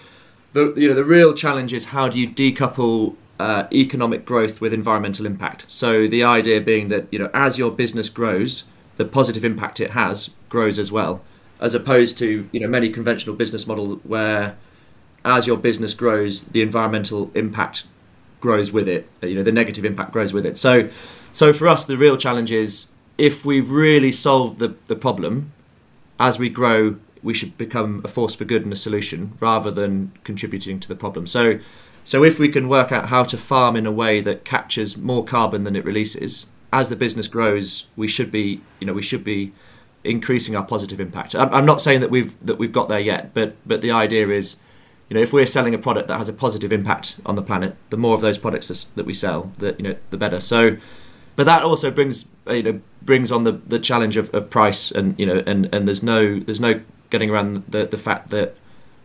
the 0.54 0.74
you 0.75 0.88
know, 0.88 0.96
the 0.96 1.04
real 1.04 1.36
challenge 1.36 1.72
is 1.72 1.86
how 1.86 2.10
do 2.10 2.20
you 2.20 2.27
decouple 2.27 3.16
uh, 3.39 3.68
economic 3.72 4.25
growth 4.25 4.60
with 4.60 4.74
environmental 4.74 5.27
impact. 5.27 5.66
So 5.72 6.08
the 6.08 6.24
idea 6.24 6.60
being 6.62 6.88
that 6.88 7.06
you 7.13 7.20
know, 7.20 7.30
as 7.32 7.60
your 7.60 7.70
business 7.70 8.10
grows, 8.10 8.63
the 8.96 9.06
positive 9.06 9.46
impact 9.46 9.80
it 9.80 9.92
has 9.92 10.32
grows 10.50 10.80
as 10.80 10.92
well, 10.92 11.24
as 11.62 11.75
opposed 11.75 12.18
to 12.18 12.50
you 12.51 12.60
know 12.60 12.68
many 12.68 12.89
conventional 12.89 13.36
business 13.36 13.68
models 13.68 14.00
where, 14.04 14.58
as 15.24 15.46
your 15.46 15.58
business 15.58 15.94
grows, 15.94 16.46
the 16.46 16.63
environmental 16.63 17.30
impact 17.36 17.84
grows 18.39 18.72
with 18.72 18.88
it. 18.88 19.10
You 19.22 19.36
know, 19.36 19.44
the 19.44 19.51
negative 19.51 19.86
impact 19.86 20.12
grows 20.12 20.34
with 20.34 20.46
it. 20.46 20.58
So, 20.58 20.89
so 21.34 21.53
for 21.53 21.67
us, 21.67 21.86
the 21.86 21.98
real 21.98 22.17
challenge 22.17 22.51
is 22.51 22.91
if 23.17 23.46
we've 23.46 23.70
really 23.70 24.12
solved 24.12 24.60
the, 24.60 24.75
the 24.88 24.96
problem, 24.96 25.51
as 26.20 26.39
we 26.39 26.50
grow, 26.50 26.98
we 27.24 27.34
should 27.34 27.58
become 27.58 28.01
a 28.03 28.08
force 28.08 28.36
for 28.36 28.46
good 28.46 28.63
and 28.63 28.72
a 28.72 28.75
solution 28.75 29.34
rather 29.39 29.72
than 29.72 30.12
contributing 30.24 30.79
to 30.79 30.88
the 30.88 30.96
problem. 30.96 31.27
So, 31.27 31.60
so 32.03 32.24
if 32.24 32.39
we 32.39 32.50
can 32.50 32.70
work 32.70 32.91
out 32.91 33.08
how 33.08 33.24
to 33.25 33.38
farm 33.38 33.75
in 33.75 33.86
a 33.86 33.91
way 33.91 34.22
that 34.22 34.46
captures 34.46 34.98
more 34.98 35.25
carbon 35.25 35.63
than 35.63 35.75
it 35.75 35.84
releases, 35.84 36.48
as 36.72 36.89
the 36.89 36.96
business 36.96 37.27
grows, 37.27 37.88
we 37.96 38.08
should 38.08 38.32
be, 38.32 38.62
you 38.79 38.88
know, 38.88 38.94
we 38.94 39.01
should 39.01 39.24
be 39.24 39.51
increasing 40.03 40.56
our 40.56 40.63
positive 40.63 41.00
impact. 41.00 41.36
I'm 41.36 41.65
not 41.65 41.82
saying 41.82 42.01
that 42.01 42.10
we've 42.10 42.38
that 42.41 42.58
we've 42.58 42.72
got 42.72 42.88
there 42.88 43.00
yet, 43.00 43.34
but 43.34 43.56
but 43.65 43.82
the 43.82 43.91
idea 43.91 44.29
is 44.29 44.58
you 45.10 45.16
know, 45.16 45.22
if 45.22 45.32
we're 45.32 45.46
selling 45.46 45.74
a 45.74 45.78
product 45.78 46.08
that 46.10 46.18
has 46.18 46.28
a 46.28 46.34
positive 46.34 46.74
impact 46.74 47.20
on 47.26 47.36
the 47.36 47.42
planet, 47.42 47.76
the 47.90 47.98
more 47.98 48.14
of 48.14 48.22
those 48.22 48.38
products 48.38 48.68
that 48.68 49.06
we 49.06 49.14
sell, 49.14 49.52
the 49.58 49.76
you 49.78 49.84
know, 49.84 49.96
the 50.10 50.18
better. 50.18 50.40
So, 50.40 50.78
but 51.36 51.46
that 51.46 51.64
also 51.64 51.92
brings 51.92 52.30
you 52.48 52.64
know 52.64 52.82
brings 53.02 53.32
on 53.32 53.44
the, 53.44 53.54
the 53.54 53.80
challenge 53.80 54.18
of, 54.18 54.34
of 54.34 54.50
price, 54.50 54.92
and 54.92 55.18
you 55.18 55.26
know, 55.26 55.44
and, 55.46 55.70
and 55.74 55.88
there's 55.88 56.04
no 56.04 56.40
there's 56.40 56.60
no 56.60 56.82
getting 57.10 57.30
around 57.30 57.64
the, 57.70 57.86
the 57.86 57.98
fact 57.98 58.30
that 58.32 58.56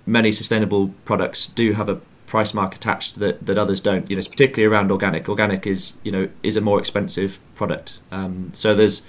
many 0.05 0.33
sustainable 0.33 0.89
products 1.05 1.47
do 1.47 1.73
have 1.75 1.89
a 1.89 2.01
price 2.27 2.55
mark 2.55 2.75
attached 2.75 3.21
that, 3.21 3.47
that 3.47 3.59
others 3.59 3.81
don't. 3.81 4.09
You 4.11 4.17
know, 4.17 4.19
it's 4.19 4.27
particularly 4.27 4.73
around 4.73 4.91
organic. 4.91 5.29
Organic 5.29 5.67
is 5.67 5.97
you 6.03 6.11
know 6.11 6.29
is 6.43 6.57
a 6.57 6.61
more 6.61 6.79
expensive 6.79 7.39
product. 7.55 8.01
Um, 8.11 8.51
so 8.53 8.75
there's 8.75 9.03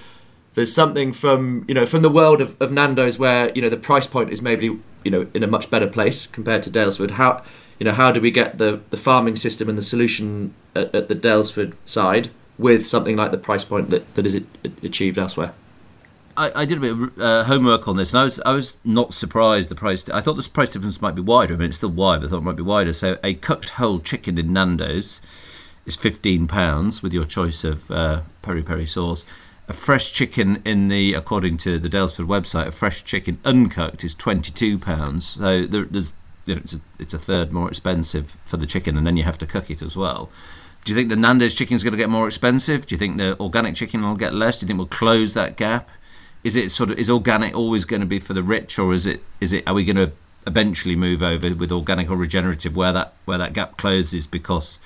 there's 0.55 0.74
something 0.74 1.13
from 1.13 1.65
you 1.67 1.74
know 1.74 1.86
from 1.86 2.01
the 2.01 2.10
world 2.10 2.41
of, 2.41 2.60
of 2.62 2.72
Nando's 2.72 3.17
where 3.17 3.51
you 3.55 3.62
know 3.62 3.69
the 3.69 3.77
price 3.77 4.07
point 4.07 4.29
is 4.29 4.41
maybe 4.41 4.79
you 5.03 5.12
know 5.12 5.27
in 5.33 5.43
a 5.43 5.48
much 5.48 5.69
better 5.69 5.88
place 5.88 6.27
compared 6.27 6.63
to 6.63 6.69
Daylesford. 6.69 7.12
How 7.12 7.43
you 7.79 7.86
know 7.86 7.91
how 7.91 8.12
do 8.12 8.22
we 8.22 8.31
get 8.31 8.57
the 8.57 8.81
the 8.89 8.98
farming 8.98 9.36
system 9.36 9.69
and 9.69 9.77
the 9.77 9.83
solution 9.83 10.53
at, 10.75 10.93
at 10.93 11.10
the 11.10 11.15
Daylesford 11.15 11.74
side 11.86 12.29
with 12.57 12.86
something 12.86 13.15
like 13.15 13.31
the 13.31 13.38
price 13.38 13.65
point 13.65 13.89
that, 13.89 14.13
that 14.15 14.25
is 14.25 14.39
achieved 14.83 15.17
elsewhere? 15.17 15.53
I, 16.36 16.62
I, 16.62 16.65
did 16.65 16.79
a 16.79 16.81
bit 16.81 16.91
of 16.91 17.22
uh, 17.22 17.43
homework 17.43 17.88
on 17.88 17.95
this, 17.95 18.12
and 18.12 18.22
I 18.22 18.24
was 18.24 18.39
I 18.41 18.51
was 18.53 18.77
not 18.83 19.13
surprised. 19.13 19.69
The 19.69 19.75
price 19.75 20.10
I 20.10 20.22
thought 20.22 20.33
the 20.33 20.50
price 20.50 20.72
difference 20.72 21.01
might 21.01 21.15
be 21.15 21.22
wider. 21.22 21.53
I 21.53 21.57
mean, 21.57 21.69
it's 21.69 21.77
still 21.77 21.89
wide, 21.89 22.22
but 22.22 22.27
I 22.27 22.29
thought 22.29 22.38
it 22.38 22.43
might 22.43 22.55
be 22.55 22.63
wider. 22.63 22.93
So 22.93 23.17
a 23.24 23.33
cooked 23.36 23.72
whole 23.72 24.00
chicken 24.00 24.38
in 24.38 24.51
Nando's 24.51 25.22
is 25.86 25.95
fifteen 25.95 26.48
pounds 26.48 27.03
with 27.03 27.13
your 27.13 27.25
choice 27.25 27.63
of 27.63 27.91
uh, 27.91 28.22
peri 28.41 28.63
peri 28.63 28.88
sauce. 28.88 29.25
A 29.74 29.75
fresh 29.75 30.13
chicken 30.13 30.62
in 30.63 30.88
the, 30.88 31.15
according 31.15 31.58
to 31.58 31.80
the 31.80 31.89
Daylesford 31.89 32.27
website, 32.27 32.68
a 32.68 32.72
fresh 32.72 33.03
chicken 33.03 33.39
uncooked 33.44 34.03
is 34.03 34.13
twenty 34.13 34.51
two 34.51 34.77
pounds. 34.77 35.25
So 35.25 35.65
there, 35.65 35.86
there's 35.86 36.13
you 36.46 36.53
know, 36.53 36.62
it's 36.63 36.74
a, 36.75 36.80
it's 37.00 37.13
a 37.15 37.18
third 37.18 37.51
more 37.51 37.70
expensive 37.70 38.38
for 38.46 38.58
the 38.58 38.68
chicken, 38.68 38.98
and 38.98 39.08
then 39.08 39.18
you 39.18 39.24
have 39.24 39.39
to 39.39 39.48
cook 39.48 39.72
it 39.72 39.82
as 39.82 39.98
well. 39.98 40.30
Do 40.86 40.94
you 40.94 40.96
think 40.96 41.10
the 41.10 41.15
Nando's 41.15 41.56
chicken 41.56 41.75
is 41.75 41.82
going 41.82 41.94
to 41.94 41.98
get 41.98 42.10
more 42.10 42.27
expensive? 42.27 42.86
Do 42.86 42.94
you 42.94 43.00
think 43.00 43.18
the 43.18 43.39
organic 43.39 43.74
chicken 43.74 44.03
will 44.03 44.15
get 44.15 44.36
less? 44.36 44.60
Do 44.60 44.65
you 44.65 44.68
think 44.68 44.77
we'll 44.77 44.88
close 44.88 45.34
that 45.34 45.56
gap? 45.56 45.89
is 46.44 46.56
it 46.56 46.72
sort 46.72 46.92
of 46.92 47.00
is 47.00 47.10
organic 47.10 47.56
always 47.56 47.86
going 47.86 48.01
to 48.01 48.06
be 48.06 48.20
for 48.20 48.34
the 48.34 48.44
rich, 48.44 48.77
or 48.77 48.94
is 48.94 49.08
it 49.08 49.22
is 49.39 49.53
it 49.53 49.68
are 49.68 49.74
we 49.74 49.86
going 49.86 49.96
to 49.96 50.12
eventually 50.46 50.96
move 50.96 51.24
over 51.24 51.56
with 51.56 51.72
organic 51.72 52.10
or 52.10 52.18
regenerative 52.18 52.75
where 52.75 52.92
that 52.92 53.13
where 53.25 53.38
that 53.38 53.53
gap 53.53 53.77
closes 53.77 54.27
because 54.27 54.77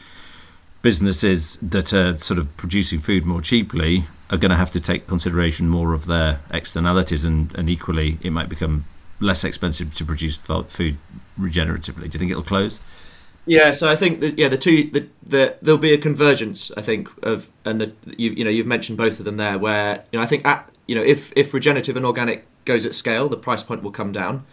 businesses 0.83 1.57
that 1.57 1.91
are 1.91 2.15
sort 2.17 2.39
of 2.39 2.55
producing 2.57 2.99
food 2.99 3.25
more 3.25 3.41
cheaply 3.41 4.05
are 4.29 4.37
going 4.37 4.51
to 4.51 4.57
have 4.57 4.71
to 4.71 4.79
take 4.79 5.07
consideration 5.07 5.69
more 5.69 5.93
of 5.93 6.05
their 6.05 6.39
externalities 6.51 7.23
and, 7.23 7.53
and 7.55 7.69
equally 7.69 8.17
it 8.21 8.31
might 8.31 8.49
become 8.49 8.85
less 9.19 9.43
expensive 9.43 9.93
to 9.95 10.05
produce 10.05 10.37
food 10.37 10.97
regeneratively 11.39 12.09
do 12.09 12.13
you 12.13 12.19
think 12.19 12.31
it'll 12.31 12.43
close 12.43 12.79
yeah 13.45 13.71
so 13.71 13.89
i 13.89 13.95
think 13.95 14.19
that 14.19 14.37
yeah 14.37 14.47
the 14.47 14.57
two 14.57 14.89
the, 14.91 15.07
the 15.23 15.55
there'll 15.61 15.79
be 15.79 15.93
a 15.93 15.97
convergence 15.97 16.71
i 16.77 16.81
think 16.81 17.09
of 17.23 17.49
and 17.65 17.81
the 17.81 17.93
you, 18.17 18.31
you 18.31 18.43
know 18.43 18.49
you've 18.49 18.67
mentioned 18.67 18.97
both 18.97 19.17
of 19.19 19.25
them 19.25 19.37
there 19.37 19.57
where 19.57 20.03
you 20.11 20.19
know 20.19 20.23
i 20.23 20.27
think 20.27 20.45
at 20.45 20.69
you 20.87 20.95
know, 20.95 21.03
if 21.03 21.31
if 21.35 21.53
regenerative 21.53 21.95
and 21.95 22.05
organic 22.05 22.45
goes 22.65 22.85
at 22.85 22.95
scale, 22.95 23.29
the 23.29 23.37
price 23.37 23.61
point 23.61 23.83
will 23.83 23.91
come 23.91 24.11
down. 24.11 24.45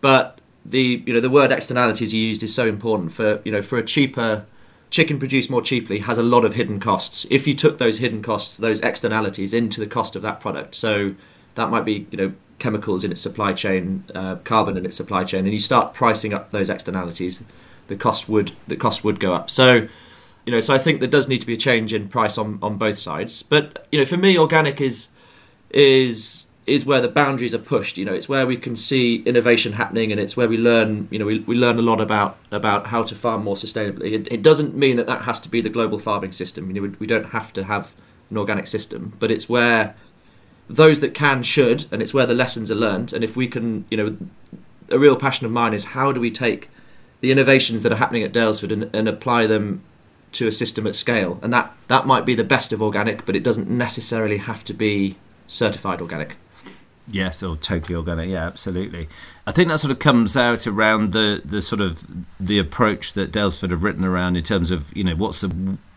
But 0.00 0.40
the 0.64 1.02
you 1.04 1.12
know 1.12 1.20
the 1.20 1.30
word 1.30 1.52
externalities 1.52 2.14
you 2.14 2.20
used 2.20 2.42
is 2.42 2.54
so 2.54 2.66
important 2.66 3.12
for 3.12 3.42
you 3.44 3.52
know 3.52 3.60
for 3.60 3.78
a 3.78 3.84
cheaper 3.84 4.46
chicken 4.92 5.18
produced 5.18 5.50
more 5.50 5.62
cheaply 5.62 6.00
has 6.00 6.18
a 6.18 6.22
lot 6.22 6.44
of 6.44 6.54
hidden 6.54 6.78
costs. 6.78 7.26
If 7.30 7.48
you 7.48 7.54
took 7.54 7.78
those 7.78 7.98
hidden 7.98 8.22
costs, 8.22 8.56
those 8.56 8.82
externalities 8.82 9.52
into 9.52 9.80
the 9.80 9.86
cost 9.86 10.14
of 10.14 10.22
that 10.22 10.38
product, 10.38 10.76
so 10.76 11.14
that 11.56 11.70
might 11.70 11.84
be 11.84 12.06
you 12.12 12.18
know 12.18 12.32
chemicals 12.60 13.02
in 13.02 13.10
its 13.10 13.20
supply 13.20 13.54
chain, 13.54 14.04
uh, 14.14 14.36
carbon 14.44 14.76
in 14.76 14.84
its 14.84 14.96
supply 14.96 15.24
chain, 15.24 15.44
and 15.44 15.52
you 15.52 15.58
start 15.58 15.94
pricing 15.94 16.32
up 16.32 16.50
those 16.50 16.70
externalities, 16.70 17.42
the 17.88 17.96
cost 17.96 18.28
would 18.28 18.52
the 18.68 18.76
cost 18.76 19.02
would 19.02 19.18
go 19.18 19.34
up. 19.34 19.50
So 19.50 19.88
you 20.44 20.52
know, 20.52 20.60
so 20.60 20.74
I 20.74 20.78
think 20.78 21.00
there 21.00 21.08
does 21.08 21.26
need 21.26 21.40
to 21.40 21.46
be 21.46 21.54
a 21.54 21.64
change 21.68 21.94
in 21.94 22.08
price 22.08 22.36
on 22.36 22.58
on 22.62 22.76
both 22.76 22.98
sides. 22.98 23.42
But 23.42 23.88
you 23.90 23.98
know, 23.98 24.04
for 24.04 24.18
me, 24.18 24.38
organic 24.38 24.80
is 24.80 25.08
is 25.70 26.48
is 26.66 26.86
where 26.86 27.00
the 27.00 27.08
boundaries 27.08 27.54
are 27.54 27.58
pushed. 27.58 27.98
You 27.98 28.04
know, 28.04 28.14
it's 28.14 28.28
where 28.28 28.46
we 28.46 28.56
can 28.56 28.76
see 28.76 29.16
innovation 29.24 29.72
happening, 29.72 30.12
and 30.12 30.20
it's 30.20 30.36
where 30.36 30.48
we 30.48 30.56
learn. 30.56 31.08
You 31.10 31.18
know, 31.18 31.26
we, 31.26 31.40
we 31.40 31.56
learn 31.56 31.78
a 31.78 31.82
lot 31.82 32.00
about 32.00 32.38
about 32.50 32.88
how 32.88 33.02
to 33.02 33.14
farm 33.14 33.44
more 33.44 33.56
sustainably. 33.56 34.12
It, 34.12 34.28
it 34.30 34.42
doesn't 34.42 34.74
mean 34.74 34.96
that 34.96 35.06
that 35.06 35.22
has 35.22 35.40
to 35.40 35.48
be 35.48 35.60
the 35.60 35.70
global 35.70 35.98
farming 35.98 36.32
system. 36.32 36.68
You 36.68 36.74
know, 36.74 36.82
we, 36.82 36.88
we 37.00 37.06
don't 37.06 37.26
have 37.26 37.52
to 37.54 37.64
have 37.64 37.94
an 38.30 38.38
organic 38.38 38.66
system, 38.66 39.12
but 39.18 39.30
it's 39.30 39.48
where 39.48 39.94
those 40.68 41.00
that 41.00 41.14
can 41.14 41.42
should, 41.42 41.86
and 41.90 42.00
it's 42.00 42.14
where 42.14 42.26
the 42.26 42.34
lessons 42.34 42.70
are 42.70 42.76
learned. 42.76 43.12
And 43.12 43.24
if 43.24 43.36
we 43.36 43.48
can, 43.48 43.84
you 43.90 43.96
know, 43.96 44.16
a 44.90 44.98
real 44.98 45.16
passion 45.16 45.46
of 45.46 45.52
mine 45.52 45.72
is 45.74 45.86
how 45.86 46.12
do 46.12 46.20
we 46.20 46.30
take 46.30 46.70
the 47.20 47.32
innovations 47.32 47.82
that 47.82 47.92
are 47.92 47.96
happening 47.96 48.22
at 48.22 48.32
Daylesford 48.32 48.72
and, 48.72 48.90
and 48.94 49.08
apply 49.08 49.46
them 49.46 49.82
to 50.32 50.46
a 50.46 50.52
system 50.52 50.86
at 50.86 50.96
scale, 50.96 51.38
and 51.42 51.52
that 51.52 51.74
that 51.88 52.06
might 52.06 52.24
be 52.24 52.34
the 52.34 52.44
best 52.44 52.72
of 52.72 52.80
organic, 52.80 53.26
but 53.26 53.36
it 53.36 53.42
doesn't 53.42 53.68
necessarily 53.68 54.38
have 54.38 54.64
to 54.64 54.72
be 54.72 55.16
certified 55.46 56.00
organic. 56.00 56.36
Yes, 57.08 57.42
or 57.42 57.56
totally 57.56 57.96
organic. 57.96 58.28
Yeah, 58.28 58.46
absolutely. 58.46 59.08
I 59.44 59.52
think 59.52 59.68
that 59.68 59.80
sort 59.80 59.90
of 59.90 59.98
comes 59.98 60.36
out 60.36 60.66
around 60.66 61.12
the, 61.12 61.42
the 61.44 61.60
sort 61.60 61.80
of 61.80 62.06
the 62.38 62.58
approach 62.60 63.14
that 63.14 63.32
Daylesford 63.32 63.70
have 63.70 63.82
written 63.82 64.04
around 64.04 64.36
in 64.36 64.44
terms 64.44 64.70
of 64.70 64.96
you 64.96 65.02
know 65.02 65.16
what's 65.16 65.42
a 65.42 65.50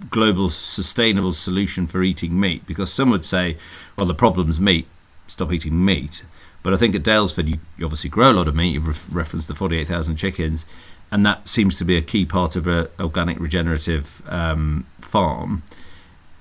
global 0.09 0.49
sustainable 0.49 1.33
solution 1.33 1.85
for 1.85 2.01
eating 2.01 2.39
meat. 2.39 2.65
Because 2.65 2.91
some 2.91 3.11
would 3.11 3.23
say, 3.23 3.57
well, 3.95 4.07
the 4.07 4.15
problem's 4.15 4.59
meat. 4.59 4.87
Stop 5.27 5.53
eating 5.53 5.83
meat. 5.85 6.25
But 6.63 6.73
I 6.73 6.77
think 6.77 6.95
at 6.95 7.03
Daylesford, 7.03 7.47
you, 7.47 7.57
you 7.77 7.85
obviously 7.85 8.09
grow 8.09 8.31
a 8.31 8.33
lot 8.33 8.47
of 8.47 8.55
meat. 8.55 8.73
You've 8.73 9.15
referenced 9.15 9.47
the 9.47 9.55
forty-eight 9.55 9.87
thousand 9.87 10.15
chickens, 10.15 10.65
and 11.11 11.23
that 11.23 11.47
seems 11.47 11.77
to 11.77 11.85
be 11.85 11.97
a 11.97 12.01
key 12.01 12.25
part 12.25 12.55
of 12.55 12.65
an 12.65 12.87
organic 12.99 13.39
regenerative 13.39 14.27
um, 14.27 14.87
farm 14.99 15.61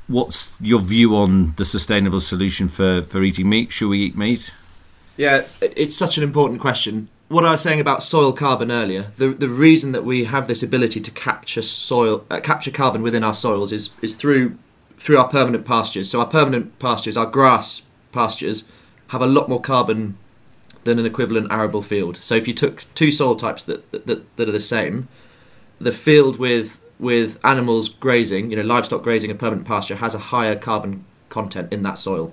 what's 0.08 0.54
your 0.60 0.80
view 0.80 1.16
on 1.16 1.54
the 1.56 1.64
sustainable 1.64 2.20
solution 2.20 2.68
for, 2.68 3.02
for 3.02 3.22
eating 3.22 3.48
meat? 3.48 3.72
Should 3.72 3.88
we 3.88 4.00
eat 4.00 4.16
meat? 4.16 4.52
Yeah, 5.16 5.44
it's 5.60 5.96
such 5.96 6.18
an 6.18 6.24
important 6.24 6.60
question. 6.60 7.08
What 7.28 7.44
I 7.44 7.52
was 7.52 7.62
saying 7.62 7.80
about 7.80 8.02
soil 8.02 8.32
carbon 8.32 8.70
earlier, 8.70 9.02
the 9.16 9.28
the 9.28 9.48
reason 9.48 9.92
that 9.92 10.04
we 10.04 10.24
have 10.24 10.46
this 10.46 10.62
ability 10.62 11.00
to 11.00 11.10
capture 11.10 11.62
soil 11.62 12.24
uh, 12.30 12.40
capture 12.40 12.70
carbon 12.70 13.02
within 13.02 13.24
our 13.24 13.32
soils 13.32 13.72
is 13.72 13.90
is 14.02 14.14
through 14.14 14.58
through 14.96 15.18
our 15.18 15.28
permanent 15.28 15.64
pastures. 15.64 16.10
So 16.10 16.20
our 16.20 16.26
permanent 16.26 16.78
pastures, 16.78 17.16
our 17.16 17.26
grass 17.26 17.82
pastures, 18.12 18.64
have 19.08 19.22
a 19.22 19.26
lot 19.26 19.48
more 19.48 19.60
carbon 19.60 20.18
than 20.82 20.98
an 20.98 21.06
equivalent 21.06 21.50
arable 21.50 21.82
field. 21.82 22.18
So 22.18 22.34
if 22.34 22.46
you 22.46 22.54
took 22.54 22.84
two 22.94 23.10
soil 23.10 23.36
types 23.36 23.64
that 23.64 23.90
that, 23.92 24.36
that 24.36 24.48
are 24.48 24.52
the 24.52 24.60
same, 24.60 25.08
the 25.78 25.92
field 25.92 26.38
with 26.38 26.78
with 26.98 27.38
animals 27.44 27.88
grazing, 27.88 28.50
you 28.50 28.56
know, 28.56 28.62
livestock 28.62 29.02
grazing 29.02 29.30
a 29.30 29.34
permanent 29.34 29.66
pasture 29.66 29.96
has 29.96 30.14
a 30.14 30.18
higher 30.18 30.56
carbon 30.56 31.04
content 31.28 31.72
in 31.72 31.82
that 31.82 31.98
soil. 31.98 32.32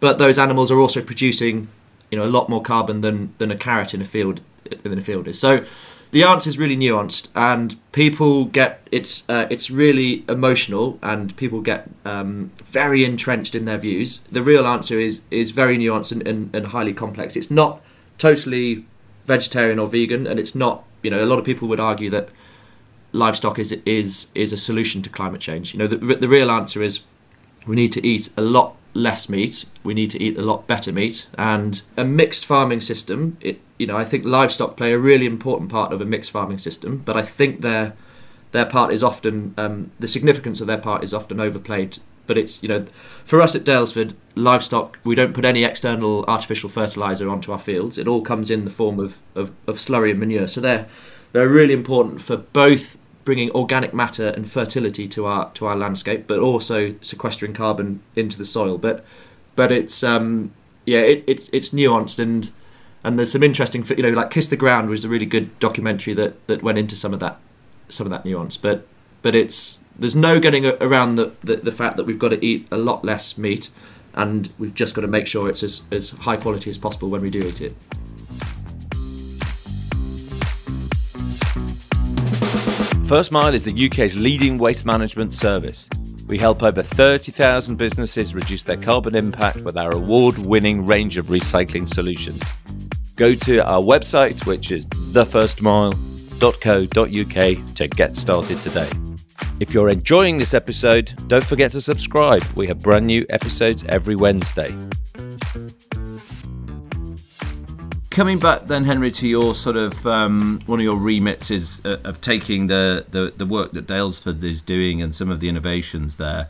But 0.00 0.18
those 0.18 0.38
animals 0.38 0.70
are 0.70 0.78
also 0.78 1.02
producing, 1.02 1.68
you 2.10 2.18
know, 2.18 2.24
a 2.24 2.30
lot 2.30 2.48
more 2.48 2.62
carbon 2.62 3.00
than 3.00 3.34
than 3.38 3.50
a 3.50 3.56
carrot 3.56 3.94
in 3.94 4.00
a 4.00 4.04
field 4.04 4.40
than 4.82 4.98
a 4.98 5.02
field 5.02 5.26
is. 5.28 5.38
So 5.38 5.64
the 6.10 6.22
answer 6.22 6.48
is 6.48 6.58
really 6.58 6.76
nuanced, 6.76 7.28
and 7.34 7.76
people 7.92 8.44
get 8.44 8.80
it's 8.90 9.28
uh, 9.28 9.46
it's 9.50 9.70
really 9.70 10.24
emotional, 10.28 10.98
and 11.02 11.36
people 11.36 11.60
get 11.60 11.90
um, 12.04 12.50
very 12.64 13.04
entrenched 13.04 13.54
in 13.54 13.64
their 13.64 13.78
views. 13.78 14.20
The 14.32 14.42
real 14.42 14.66
answer 14.66 14.98
is 14.98 15.20
is 15.30 15.50
very 15.50 15.76
nuanced 15.76 16.12
and, 16.12 16.26
and, 16.26 16.54
and 16.54 16.66
highly 16.66 16.94
complex. 16.94 17.36
It's 17.36 17.50
not 17.50 17.82
totally 18.16 18.86
vegetarian 19.26 19.78
or 19.78 19.86
vegan, 19.86 20.26
and 20.26 20.38
it's 20.38 20.54
not. 20.54 20.84
You 21.02 21.10
know, 21.10 21.22
a 21.22 21.26
lot 21.26 21.38
of 21.38 21.44
people 21.44 21.68
would 21.68 21.78
argue 21.78 22.10
that 22.10 22.28
livestock 23.12 23.58
is 23.58 23.72
is 23.84 24.28
is 24.34 24.52
a 24.52 24.56
solution 24.56 25.02
to 25.02 25.10
climate 25.10 25.40
change. 25.40 25.72
You 25.72 25.78
know, 25.78 25.86
the 25.86 25.96
the 25.96 26.28
real 26.28 26.50
answer 26.50 26.82
is 26.82 27.00
we 27.66 27.76
need 27.76 27.92
to 27.92 28.06
eat 28.06 28.30
a 28.36 28.42
lot 28.42 28.76
less 28.94 29.28
meat. 29.28 29.64
We 29.84 29.94
need 29.94 30.10
to 30.10 30.22
eat 30.22 30.36
a 30.36 30.42
lot 30.42 30.66
better 30.66 30.92
meat, 30.92 31.26
and 31.36 31.82
a 31.96 32.04
mixed 32.04 32.44
farming 32.44 32.80
system. 32.80 33.36
It 33.40 33.60
you 33.78 33.86
know 33.86 33.96
I 33.96 34.04
think 34.04 34.24
livestock 34.24 34.76
play 34.76 34.92
a 34.92 34.98
really 34.98 35.26
important 35.26 35.70
part 35.70 35.92
of 35.92 36.00
a 36.00 36.04
mixed 36.04 36.30
farming 36.30 36.58
system, 36.58 37.02
but 37.04 37.16
I 37.16 37.22
think 37.22 37.60
their 37.60 37.94
their 38.52 38.66
part 38.66 38.92
is 38.92 39.02
often 39.02 39.54
um, 39.58 39.90
the 39.98 40.08
significance 40.08 40.60
of 40.60 40.66
their 40.66 40.78
part 40.78 41.04
is 41.04 41.12
often 41.12 41.40
overplayed. 41.40 41.98
But 42.26 42.36
it's 42.36 42.62
you 42.62 42.68
know 42.68 42.84
for 43.24 43.40
us 43.40 43.54
at 43.54 43.62
Daylesford, 43.62 44.14
livestock 44.34 44.98
we 45.02 45.14
don't 45.14 45.32
put 45.32 45.44
any 45.44 45.64
external 45.64 46.24
artificial 46.26 46.68
fertilizer 46.68 47.28
onto 47.28 47.52
our 47.52 47.58
fields. 47.58 47.96
It 47.96 48.06
all 48.06 48.20
comes 48.20 48.50
in 48.50 48.64
the 48.64 48.70
form 48.70 49.00
of, 49.00 49.22
of, 49.34 49.54
of 49.66 49.76
slurry 49.76 50.10
and 50.10 50.20
manure. 50.20 50.46
So 50.46 50.60
they're 50.60 50.86
they're 51.32 51.48
really 51.48 51.74
important 51.74 52.20
for 52.20 52.36
both 52.36 52.98
bringing 53.24 53.50
organic 53.50 53.92
matter 53.92 54.28
and 54.28 54.48
fertility 54.48 55.06
to 55.06 55.26
our 55.26 55.50
to 55.52 55.66
our 55.66 55.76
landscape, 55.76 56.26
but 56.26 56.38
also 56.38 56.94
sequestering 57.00 57.52
carbon 57.52 58.00
into 58.16 58.38
the 58.38 58.44
soil. 58.44 58.78
But 58.78 59.04
but 59.56 59.70
it's 59.70 60.02
um, 60.02 60.52
yeah, 60.86 61.00
it, 61.00 61.24
it's 61.26 61.48
it's 61.50 61.70
nuanced 61.70 62.18
and 62.18 62.50
and 63.04 63.18
there's 63.18 63.32
some 63.32 63.42
interesting 63.42 63.84
you 63.96 64.02
know 64.02 64.10
like 64.10 64.30
Kiss 64.30 64.48
the 64.48 64.56
Ground 64.56 64.88
was 64.88 65.04
a 65.04 65.08
really 65.08 65.26
good 65.26 65.58
documentary 65.58 66.14
that 66.14 66.46
that 66.46 66.62
went 66.62 66.78
into 66.78 66.96
some 66.96 67.12
of 67.12 67.20
that 67.20 67.38
some 67.88 68.06
of 68.06 68.10
that 68.10 68.24
nuance. 68.24 68.56
But 68.56 68.86
but 69.22 69.34
it's 69.34 69.84
there's 69.98 70.16
no 70.16 70.40
getting 70.40 70.64
around 70.64 71.16
the, 71.16 71.32
the, 71.42 71.56
the 71.56 71.72
fact 71.72 71.96
that 71.96 72.04
we've 72.04 72.18
got 72.18 72.28
to 72.28 72.44
eat 72.44 72.68
a 72.70 72.78
lot 72.78 73.04
less 73.04 73.36
meat 73.36 73.68
and 74.14 74.50
we've 74.58 74.74
just 74.74 74.94
got 74.94 75.02
to 75.02 75.08
make 75.08 75.26
sure 75.26 75.48
it's 75.48 75.62
as, 75.62 75.82
as 75.90 76.10
high 76.10 76.36
quality 76.36 76.70
as 76.70 76.78
possible 76.78 77.10
when 77.10 77.20
we 77.20 77.30
do 77.30 77.46
eat 77.46 77.60
it. 77.60 77.74
First 83.08 83.32
Mile 83.32 83.54
is 83.54 83.64
the 83.64 83.86
UK's 83.86 84.16
leading 84.18 84.58
waste 84.58 84.84
management 84.84 85.32
service. 85.32 85.88
We 86.26 86.36
help 86.36 86.62
over 86.62 86.82
30,000 86.82 87.76
businesses 87.76 88.34
reduce 88.34 88.64
their 88.64 88.76
carbon 88.76 89.14
impact 89.14 89.60
with 89.60 89.78
our 89.78 89.92
award 89.92 90.36
winning 90.36 90.84
range 90.84 91.16
of 91.16 91.28
recycling 91.28 91.88
solutions. 91.88 92.42
go 93.16 93.34
to 93.34 93.66
our 93.66 93.80
website, 93.80 94.44
which 94.44 94.70
is 94.70 94.86
thefirstmile.co.uk 94.88 97.74
to 97.74 97.88
get 97.88 98.14
started 98.14 98.58
today. 98.58 98.90
If 99.58 99.72
you're 99.72 99.88
enjoying 99.88 100.36
this 100.36 100.52
episode, 100.52 101.14
don't 101.28 101.46
forget 101.46 101.72
to 101.72 101.80
subscribe. 101.80 102.44
We 102.56 102.66
have 102.66 102.82
brand 102.82 103.06
new 103.06 103.24
episodes 103.30 103.84
every 103.88 104.16
Wednesday. 104.16 104.76
Coming 108.18 108.40
back 108.40 108.62
then, 108.66 108.82
Henry, 108.82 109.12
to 109.12 109.28
your 109.28 109.54
sort 109.54 109.76
of 109.76 110.04
um, 110.04 110.60
one 110.66 110.80
of 110.80 110.82
your 110.82 110.96
remits 110.96 111.52
is 111.52 111.80
uh, 111.86 111.98
of 112.02 112.20
taking 112.20 112.66
the, 112.66 113.04
the, 113.08 113.32
the 113.36 113.46
work 113.46 113.70
that 113.70 113.86
Daylesford 113.86 114.42
is 114.42 114.60
doing 114.60 115.00
and 115.00 115.14
some 115.14 115.30
of 115.30 115.38
the 115.38 115.48
innovations 115.48 116.16
there, 116.16 116.48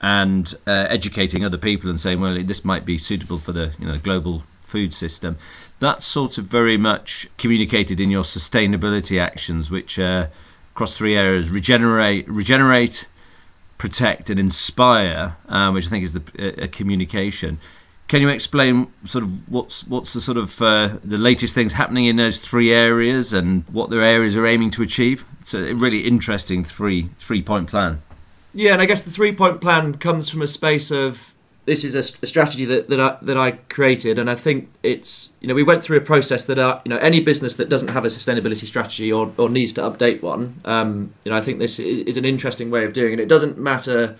and 0.00 0.52
uh, 0.66 0.72
educating 0.90 1.44
other 1.44 1.56
people 1.56 1.88
and 1.88 2.00
saying, 2.00 2.20
well, 2.20 2.42
this 2.42 2.64
might 2.64 2.84
be 2.84 2.98
suitable 2.98 3.38
for 3.38 3.52
the 3.52 3.74
you 3.78 3.86
know 3.86 3.96
global 3.96 4.42
food 4.62 4.92
system. 4.92 5.38
That's 5.78 6.04
sort 6.04 6.36
of 6.36 6.46
very 6.46 6.76
much 6.76 7.28
communicated 7.38 8.00
in 8.00 8.10
your 8.10 8.24
sustainability 8.24 9.20
actions, 9.20 9.70
which 9.70 10.00
uh, 10.00 10.26
across 10.72 10.98
three 10.98 11.14
areas: 11.14 11.48
regenerate, 11.48 12.26
regenerate, 12.26 13.06
protect, 13.78 14.30
and 14.30 14.40
inspire, 14.40 15.36
um, 15.48 15.74
which 15.74 15.86
I 15.86 15.90
think 15.90 16.04
is 16.06 16.14
the 16.14 16.68
communication. 16.72 17.60
Can 18.06 18.20
you 18.20 18.28
explain 18.28 18.88
sort 19.04 19.24
of 19.24 19.50
what's 19.50 19.86
what's 19.86 20.12
the 20.12 20.20
sort 20.20 20.36
of 20.36 20.60
uh, 20.60 20.98
the 21.02 21.18
latest 21.18 21.54
things 21.54 21.72
happening 21.72 22.04
in 22.04 22.16
those 22.16 22.38
three 22.38 22.72
areas 22.72 23.32
and 23.32 23.64
what 23.72 23.90
their 23.90 24.02
areas 24.02 24.36
are 24.36 24.46
aiming 24.46 24.70
to 24.72 24.82
achieve? 24.82 25.24
It's 25.40 25.54
a 25.54 25.72
really 25.72 26.06
interesting 26.06 26.64
three 26.64 27.08
three 27.18 27.42
point 27.42 27.68
plan. 27.68 28.02
Yeah, 28.52 28.72
and 28.72 28.82
I 28.82 28.86
guess 28.86 29.02
the 29.02 29.10
three 29.10 29.34
point 29.34 29.60
plan 29.60 29.94
comes 29.94 30.28
from 30.28 30.42
a 30.42 30.46
space 30.46 30.90
of 30.90 31.34
this 31.66 31.82
is 31.82 31.94
a, 31.94 32.02
strategy 32.02 32.64
that, 32.66 32.88
that 32.88 33.00
I, 33.00 33.16
that 33.22 33.36
I 33.36 33.52
created, 33.52 34.18
and 34.18 34.30
I 34.30 34.34
think 34.34 34.70
it's 34.82 35.32
you 35.40 35.48
know 35.48 35.54
we 35.54 35.62
went 35.62 35.82
through 35.82 35.96
a 35.96 36.02
process 36.02 36.44
that 36.46 36.58
uh, 36.58 36.80
you 36.84 36.90
know 36.90 36.98
any 36.98 37.20
business 37.20 37.56
that 37.56 37.68
doesn't 37.68 37.88
have 37.88 38.04
a 38.04 38.08
sustainability 38.08 38.66
strategy 38.66 39.10
or, 39.10 39.32
or 39.38 39.48
needs 39.48 39.72
to 39.74 39.80
update 39.80 40.22
one, 40.22 40.60
um, 40.66 41.14
you 41.24 41.30
know 41.30 41.36
I 41.36 41.40
think 41.40 41.58
this 41.58 41.78
is, 41.78 42.00
is 42.00 42.16
an 42.16 42.24
interesting 42.24 42.70
way 42.70 42.84
of 42.84 42.92
doing 42.92 43.14
it. 43.14 43.20
It 43.20 43.28
doesn't 43.28 43.56
matter 43.56 44.16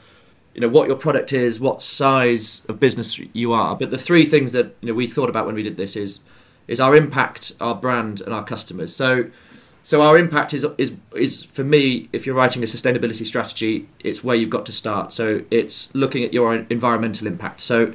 you 0.54 0.60
know 0.60 0.68
what 0.68 0.86
your 0.86 0.96
product 0.96 1.32
is, 1.32 1.58
what 1.58 1.82
size 1.82 2.64
of 2.68 2.78
business 2.78 3.18
you 3.32 3.52
are. 3.52 3.76
But 3.76 3.90
the 3.90 3.98
three 3.98 4.24
things 4.24 4.52
that 4.52 4.74
you 4.80 4.88
know 4.88 4.94
we 4.94 5.06
thought 5.06 5.28
about 5.28 5.46
when 5.46 5.54
we 5.54 5.62
did 5.62 5.76
this 5.76 5.96
is 5.96 6.20
is 6.66 6.80
our 6.80 6.96
impact, 6.96 7.52
our 7.60 7.74
brand, 7.74 8.20
and 8.20 8.32
our 8.32 8.44
customers. 8.44 8.94
So 8.94 9.30
so 9.82 10.00
our 10.00 10.16
impact 10.16 10.54
is 10.54 10.64
is 10.78 10.94
is 11.14 11.44
for 11.44 11.64
me. 11.64 12.08
If 12.12 12.24
you're 12.24 12.36
writing 12.36 12.62
a 12.62 12.66
sustainability 12.66 13.26
strategy, 13.26 13.88
it's 14.00 14.22
where 14.22 14.36
you've 14.36 14.50
got 14.50 14.64
to 14.66 14.72
start. 14.72 15.12
So 15.12 15.42
it's 15.50 15.94
looking 15.94 16.24
at 16.24 16.32
your 16.32 16.54
environmental 16.54 17.26
impact. 17.26 17.60
So 17.60 17.92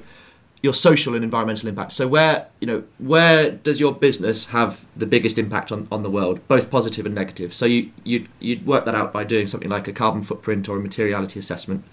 your 0.61 0.73
social 0.73 1.15
and 1.15 1.23
environmental 1.23 1.69
impact. 1.69 1.93
So 1.93 2.07
where 2.07 2.47
you 2.59 2.67
know 2.67 2.83
where 2.97 3.51
does 3.51 3.79
your 3.79 3.93
business 3.93 4.47
have 4.47 4.85
the 4.95 5.05
biggest 5.05 5.37
impact 5.37 5.71
on, 5.71 5.87
on 5.91 6.03
the 6.03 6.09
world, 6.09 6.45
both 6.47 6.69
positive 6.69 7.05
and 7.05 7.15
negative? 7.15 7.53
So 7.53 7.65
you 7.65 7.91
you 8.03 8.27
you'd 8.39 8.65
work 8.65 8.85
that 8.85 8.95
out 8.95 9.13
by 9.13 9.23
doing 9.23 9.47
something 9.47 9.69
like 9.69 9.87
a 9.87 9.93
carbon 9.93 10.21
footprint 10.21 10.67
or 10.67 10.77
a 10.77 10.81
materiality 10.81 11.39
assessment. 11.39 11.85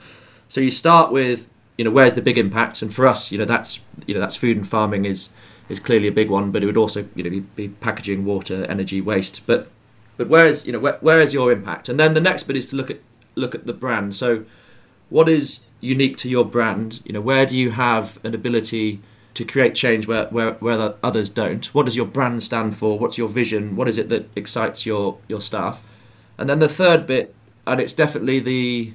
So 0.48 0.60
you 0.60 0.70
start 0.70 1.12
with 1.12 1.48
you 1.76 1.84
know 1.84 1.90
where's 1.90 2.14
the 2.14 2.22
big 2.22 2.38
impact, 2.38 2.82
and 2.82 2.92
for 2.92 3.06
us, 3.06 3.30
you 3.30 3.38
know 3.38 3.44
that's 3.44 3.80
you 4.06 4.14
know 4.14 4.20
that's 4.20 4.36
food 4.36 4.56
and 4.56 4.66
farming 4.66 5.04
is 5.04 5.30
is 5.68 5.80
clearly 5.80 6.08
a 6.08 6.12
big 6.12 6.30
one, 6.30 6.50
but 6.50 6.62
it 6.62 6.66
would 6.66 6.76
also 6.76 7.06
you 7.14 7.24
know 7.24 7.30
be, 7.30 7.40
be 7.40 7.68
packaging, 7.68 8.24
water, 8.24 8.64
energy, 8.66 9.00
waste. 9.00 9.46
But 9.46 9.68
but 10.16 10.28
where 10.28 10.44
is 10.44 10.66
you 10.66 10.72
know 10.72 10.78
where, 10.78 10.98
where 11.00 11.20
is 11.20 11.34
your 11.34 11.52
impact? 11.52 11.88
And 11.88 11.98
then 11.98 12.14
the 12.14 12.20
next 12.20 12.44
bit 12.44 12.56
is 12.56 12.70
to 12.70 12.76
look 12.76 12.90
at 12.90 13.00
look 13.34 13.54
at 13.54 13.66
the 13.66 13.72
brand. 13.72 14.14
So 14.14 14.44
what 15.10 15.28
is 15.28 15.60
unique 15.80 16.16
to 16.18 16.28
your 16.28 16.44
brand? 16.44 17.00
You 17.04 17.12
know 17.12 17.20
where 17.20 17.46
do 17.46 17.56
you 17.56 17.72
have 17.72 18.18
an 18.24 18.34
ability 18.34 19.00
to 19.34 19.44
create 19.44 19.74
change 19.74 20.06
where 20.06 20.26
where 20.26 20.52
where 20.54 20.94
others 21.02 21.28
don't? 21.28 21.66
What 21.74 21.84
does 21.84 21.96
your 21.96 22.06
brand 22.06 22.42
stand 22.42 22.76
for? 22.76 22.98
What's 22.98 23.18
your 23.18 23.28
vision? 23.28 23.76
What 23.76 23.88
is 23.88 23.98
it 23.98 24.08
that 24.08 24.28
excites 24.34 24.86
your 24.86 25.18
your 25.28 25.40
staff? 25.40 25.82
And 26.38 26.48
then 26.48 26.58
the 26.58 26.68
third 26.68 27.06
bit, 27.06 27.34
and 27.66 27.80
it's 27.80 27.94
definitely 27.94 28.40
the 28.40 28.94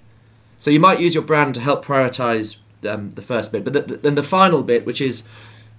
so 0.61 0.69
you 0.69 0.79
might 0.79 0.99
use 0.99 1.15
your 1.15 1.23
brand 1.23 1.55
to 1.55 1.61
help 1.61 1.83
prioritize 1.83 2.57
um, 2.87 3.09
the 3.11 3.23
first 3.23 3.51
bit, 3.51 3.63
but 3.63 3.73
the, 3.73 3.81
the, 3.81 3.97
then 3.97 4.13
the 4.13 4.21
final 4.21 4.61
bit, 4.61 4.85
which 4.85 5.01
is 5.01 5.23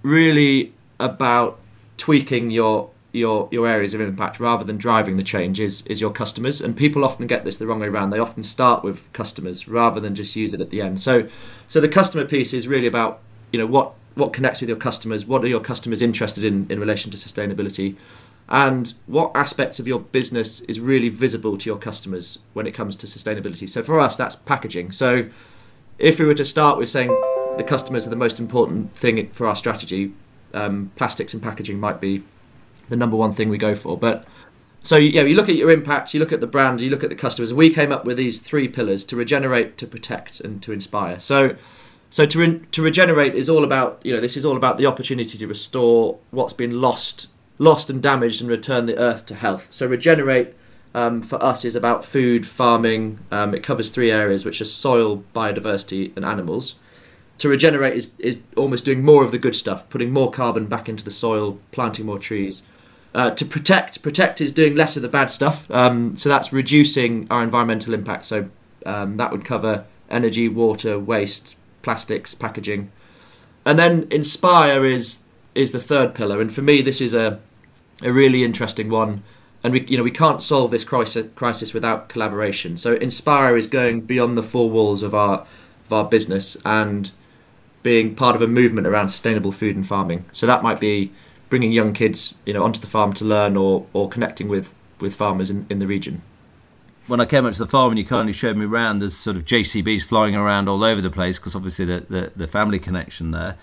really 0.01 0.73
about 0.99 1.57
tweaking 1.95 2.51
your 2.51 2.89
your 3.13 3.47
your 3.49 3.65
areas 3.65 3.93
of 3.93 4.01
impact 4.01 4.41
rather 4.41 4.65
than 4.65 4.75
driving 4.75 5.15
the 5.15 5.23
change 5.23 5.57
is, 5.61 5.83
is 5.87 6.01
your 6.01 6.11
customers. 6.11 6.59
And 6.59 6.75
people 6.75 7.05
often 7.05 7.27
get 7.27 7.45
this 7.45 7.57
the 7.57 7.65
wrong 7.65 7.79
way 7.79 7.87
around. 7.87 8.09
They 8.09 8.19
often 8.19 8.43
start 8.43 8.83
with 8.83 9.11
customers 9.13 9.69
rather 9.69 10.01
than 10.01 10.15
just 10.15 10.35
use 10.35 10.53
it 10.53 10.59
at 10.59 10.69
the 10.69 10.81
end. 10.81 10.99
So 10.99 11.29
so 11.69 11.79
the 11.79 11.87
customer 11.87 12.25
piece 12.25 12.53
is 12.53 12.67
really 12.67 12.87
about 12.87 13.21
you 13.53 13.59
know 13.59 13.67
what 13.67 13.93
what 14.15 14.33
connects 14.33 14.59
with 14.59 14.67
your 14.67 14.77
customers 14.77 15.25
what 15.25 15.43
are 15.45 15.47
your 15.47 15.61
customers 15.61 16.01
interested 16.01 16.43
in 16.43 16.67
in 16.69 16.77
relation 16.77 17.09
to 17.11 17.17
sustainability 17.17 17.95
and 18.49 18.93
what 19.07 19.31
aspects 19.35 19.79
of 19.79 19.87
your 19.87 19.99
business 19.99 20.61
is 20.61 20.79
really 20.79 21.09
visible 21.09 21.57
to 21.57 21.69
your 21.69 21.77
customers 21.77 22.39
when 22.53 22.67
it 22.67 22.71
comes 22.71 22.95
to 22.97 23.07
sustainability. 23.07 23.69
So 23.69 23.81
for 23.81 23.99
us, 23.99 24.17
that's 24.17 24.35
packaging. 24.35 24.91
So 24.91 25.29
if 25.97 26.19
we 26.19 26.25
were 26.25 26.33
to 26.33 26.45
start 26.45 26.77
with 26.77 26.89
saying 26.89 27.09
the 27.57 27.63
customers 27.63 28.05
are 28.05 28.09
the 28.09 28.15
most 28.15 28.39
important 28.39 28.91
thing 28.91 29.29
for 29.29 29.47
our 29.47 29.55
strategy, 29.55 30.13
um, 30.53 30.91
plastics 30.95 31.33
and 31.33 31.41
packaging 31.41 31.79
might 31.79 32.01
be 32.01 32.23
the 32.89 32.97
number 32.97 33.15
one 33.15 33.33
thing 33.33 33.49
we 33.49 33.57
go 33.57 33.75
for. 33.75 33.97
But 33.97 34.27
so 34.81 34.97
yeah, 34.97 35.21
you 35.21 35.35
look 35.35 35.49
at 35.49 35.55
your 35.55 35.71
impact, 35.71 36.13
you 36.13 36.19
look 36.19 36.33
at 36.33 36.41
the 36.41 36.47
brand, 36.47 36.81
you 36.81 36.89
look 36.89 37.03
at 37.03 37.09
the 37.09 37.15
customers. 37.15 37.53
We 37.53 37.69
came 37.69 37.91
up 37.91 38.05
with 38.05 38.17
these 38.17 38.41
three 38.41 38.67
pillars: 38.67 39.05
to 39.05 39.15
regenerate, 39.15 39.77
to 39.77 39.87
protect, 39.87 40.39
and 40.39 40.61
to 40.63 40.71
inspire. 40.71 41.19
So. 41.19 41.55
So 42.09 42.27
to, 42.27 42.39
re- 42.39 42.61
to 42.73 42.83
regenerate 42.83 43.33
is 43.33 43.49
all 43.49 43.63
about 43.63 43.99
you 44.03 44.13
know 44.13 44.21
this 44.21 44.37
is 44.37 44.45
all 44.45 44.55
about 44.55 44.77
the 44.77 44.85
opportunity 44.85 45.35
to 45.35 45.47
restore 45.47 46.19
what's 46.29 46.53
been 46.53 46.79
lost 46.79 47.27
lost 47.63 47.89
and 47.89 48.01
damaged 48.01 48.41
and 48.41 48.49
return 48.49 48.85
the 48.85 48.97
earth 48.97 49.25
to 49.27 49.35
health. 49.35 49.67
So 49.71 49.87
regenerate 49.87 50.53
um, 50.93 51.21
for 51.21 51.43
us 51.43 51.65
is 51.65 51.75
about 51.75 52.05
food, 52.05 52.45
farming. 52.45 53.19
Um, 53.31 53.55
it 53.55 53.63
covers 53.63 53.89
three 53.89 54.11
areas, 54.11 54.45
which 54.45 54.61
are 54.61 54.65
soil, 54.65 55.23
biodiversity, 55.33 56.15
and 56.15 56.25
animals. 56.25 56.75
To 57.39 57.49
regenerate 57.49 57.95
is, 57.95 58.11
is 58.19 58.41
almost 58.55 58.85
doing 58.85 59.03
more 59.03 59.23
of 59.23 59.31
the 59.31 59.39
good 59.39 59.55
stuff, 59.55 59.89
putting 59.89 60.11
more 60.11 60.29
carbon 60.29 60.67
back 60.67 60.87
into 60.87 61.03
the 61.03 61.11
soil, 61.11 61.59
planting 61.71 62.05
more 62.05 62.19
trees. 62.19 62.63
Uh, 63.15 63.31
to 63.31 63.45
protect, 63.45 64.01
protect 64.01 64.41
is 64.41 64.51
doing 64.51 64.75
less 64.75 64.95
of 64.95 65.01
the 65.01 65.07
bad 65.07 65.31
stuff. 65.31 65.69
Um, 65.71 66.15
so 66.15 66.29
that's 66.29 66.53
reducing 66.53 67.27
our 67.29 67.43
environmental 67.43 67.93
impact. 67.93 68.25
So 68.25 68.49
um, 68.85 69.17
that 69.17 69.31
would 69.31 69.45
cover 69.45 69.85
energy, 70.09 70.47
water, 70.47 70.99
waste, 70.99 71.57
plastics, 71.81 72.35
packaging. 72.35 72.91
And 73.65 73.79
then 73.79 74.07
inspire 74.11 74.85
is 74.85 75.23
is 75.55 75.71
the 75.71 75.79
third 75.79 76.15
pillar, 76.15 76.41
and 76.41 76.51
for 76.51 76.63
me, 76.63 76.81
this 76.81 76.99
is 76.99 77.13
a 77.13 77.39
a 78.03 78.11
really 78.11 78.43
interesting 78.43 78.89
one. 78.89 79.23
And 79.63 79.73
we, 79.73 79.85
you 79.87 79.97
know, 79.97 80.03
we 80.03 80.11
can't 80.11 80.41
solve 80.41 80.71
this 80.71 80.83
crisis 80.83 81.27
crisis 81.35 81.73
without 81.73 82.09
collaboration. 82.09 82.77
So 82.77 82.95
Inspire 82.95 83.55
is 83.55 83.67
going 83.67 84.01
beyond 84.01 84.37
the 84.37 84.43
four 84.43 84.69
walls 84.69 85.03
of 85.03 85.15
our 85.15 85.45
of 85.85 85.93
our 85.93 86.05
business 86.05 86.57
and 86.65 87.11
being 87.81 88.15
part 88.15 88.35
of 88.35 88.41
a 88.41 88.47
movement 88.47 88.87
around 88.87 89.09
sustainable 89.09 89.51
food 89.51 89.75
and 89.75 89.85
farming. 89.85 90.25
So 90.31 90.45
that 90.47 90.63
might 90.63 90.79
be 90.79 91.11
bringing 91.49 91.71
young 91.71 91.93
kids, 91.93 92.35
you 92.45 92.53
know, 92.53 92.63
onto 92.63 92.79
the 92.79 92.87
farm 92.87 93.13
to 93.13 93.25
learn, 93.25 93.55
or 93.57 93.85
or 93.93 94.09
connecting 94.09 94.49
with 94.49 94.75
with 94.99 95.15
farmers 95.15 95.49
in, 95.49 95.65
in 95.69 95.79
the 95.79 95.87
region 95.87 96.21
when 97.07 97.19
I 97.19 97.25
came 97.25 97.45
up 97.45 97.53
to 97.53 97.59
the 97.59 97.67
farm 97.67 97.91
and 97.91 97.99
you 97.99 98.05
kindly 98.05 98.33
showed 98.33 98.55
me 98.55 98.65
around, 98.65 98.99
there's 98.99 99.15
sort 99.15 99.35
of 99.35 99.43
JCBs 99.43 100.03
flying 100.03 100.35
around 100.35 100.69
all 100.69 100.83
over 100.83 101.01
the 101.01 101.09
place 101.09 101.37
because 101.37 101.55
obviously 101.55 101.85
the, 101.85 101.99
the, 102.09 102.31
the, 102.35 102.47
family 102.47 102.79
connection 102.79 103.31
there 103.31 103.57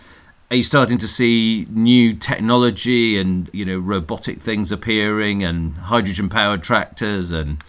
are 0.50 0.56
you 0.56 0.62
starting 0.64 0.98
to 0.98 1.08
see 1.08 1.66
new 1.70 2.12
technology 2.12 3.18
and 3.18 3.48
you 3.52 3.64
know 3.64 3.78
robotic 3.78 4.40
things 4.40 4.72
appearing 4.72 5.44
and 5.44 5.74
hydrogen 5.74 6.28
powered 6.28 6.62
tractors 6.62 7.30
and 7.30 7.62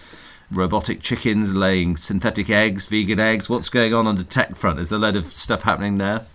robotic 0.52 1.02
chickens 1.02 1.54
laying 1.54 1.96
synthetic 1.96 2.50
eggs 2.50 2.88
vegan 2.88 3.20
eggs 3.20 3.50
what's 3.50 3.70
going 3.70 3.94
on 3.94 4.08
on 4.08 4.16
the 4.16 4.24
tech 4.24 4.56
front 4.56 4.80
is 4.80 4.92
a 4.92 4.98
lot 4.98 5.16
of 5.16 5.28
stuff 5.28 5.64
happening 5.64 5.98
there 5.98 6.26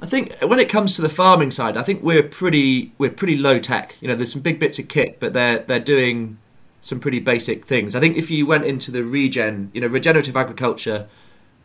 I 0.00 0.06
think 0.06 0.34
when 0.42 0.58
it 0.58 0.68
comes 0.68 0.96
to 0.96 1.02
the 1.02 1.08
farming 1.08 1.50
side, 1.50 1.78
I 1.78 1.82
think 1.82 2.02
we're 2.02 2.24
pretty 2.24 2.92
we're 2.98 3.12
pretty 3.12 3.38
low 3.38 3.58
tech. 3.58 3.96
You 4.02 4.08
know, 4.08 4.14
there's 4.14 4.32
some 4.32 4.42
big 4.42 4.58
bits 4.58 4.78
of 4.78 4.88
kit, 4.88 5.18
but 5.18 5.32
they're 5.32 5.60
they're 5.60 5.78
doing 5.78 6.36
some 6.82 7.00
pretty 7.00 7.20
basic 7.20 7.64
things. 7.64 7.94
I 7.96 8.00
think 8.00 8.18
if 8.18 8.30
you 8.30 8.44
went 8.44 8.64
into 8.64 8.90
the 8.90 9.02
regen, 9.02 9.70
you 9.72 9.80
know, 9.80 9.86
regenerative 9.86 10.36
agriculture 10.36 11.06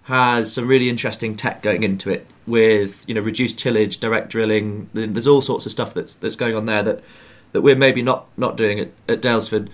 has 0.09 0.51
some 0.51 0.67
really 0.67 0.89
interesting 0.89 1.35
tech 1.35 1.61
going 1.61 1.83
into 1.83 2.09
it 2.09 2.25
with 2.47 3.05
you 3.07 3.13
know 3.13 3.21
reduced 3.21 3.59
tillage, 3.59 3.99
direct 3.99 4.29
drilling. 4.29 4.89
There's 4.93 5.27
all 5.27 5.41
sorts 5.41 5.67
of 5.67 5.71
stuff 5.71 5.93
that's 5.93 6.15
that's 6.15 6.35
going 6.35 6.55
on 6.55 6.65
there 6.65 6.81
that 6.81 7.03
that 7.51 7.61
we're 7.61 7.75
maybe 7.75 8.01
not 8.01 8.25
not 8.35 8.57
doing 8.57 8.79
at, 8.79 8.89
at 9.07 9.21
Daylesford. 9.21 9.69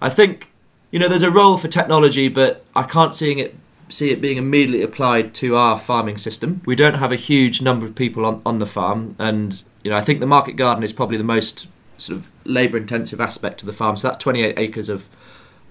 I 0.00 0.08
think 0.08 0.52
you 0.92 1.00
know 1.00 1.08
there's 1.08 1.24
a 1.24 1.32
role 1.32 1.58
for 1.58 1.66
technology, 1.66 2.28
but 2.28 2.64
I 2.76 2.84
can't 2.84 3.12
seeing 3.12 3.40
it 3.40 3.56
see 3.88 4.10
it 4.10 4.20
being 4.20 4.38
immediately 4.38 4.82
applied 4.82 5.34
to 5.34 5.56
our 5.56 5.76
farming 5.76 6.16
system. 6.16 6.62
We 6.64 6.76
don't 6.76 6.94
have 6.94 7.10
a 7.10 7.16
huge 7.16 7.60
number 7.60 7.84
of 7.84 7.94
people 7.96 8.24
on, 8.24 8.40
on 8.46 8.58
the 8.58 8.66
farm, 8.66 9.16
and 9.18 9.62
you 9.82 9.90
know 9.90 9.96
I 9.96 10.00
think 10.00 10.20
the 10.20 10.26
market 10.26 10.52
garden 10.52 10.84
is 10.84 10.92
probably 10.92 11.16
the 11.16 11.24
most 11.24 11.68
sort 11.98 12.18
of 12.18 12.30
labour 12.44 12.76
intensive 12.76 13.20
aspect 13.20 13.62
of 13.62 13.66
the 13.66 13.72
farm. 13.72 13.96
So 13.96 14.08
that's 14.08 14.18
28 14.18 14.56
acres 14.60 14.88
of 14.88 15.08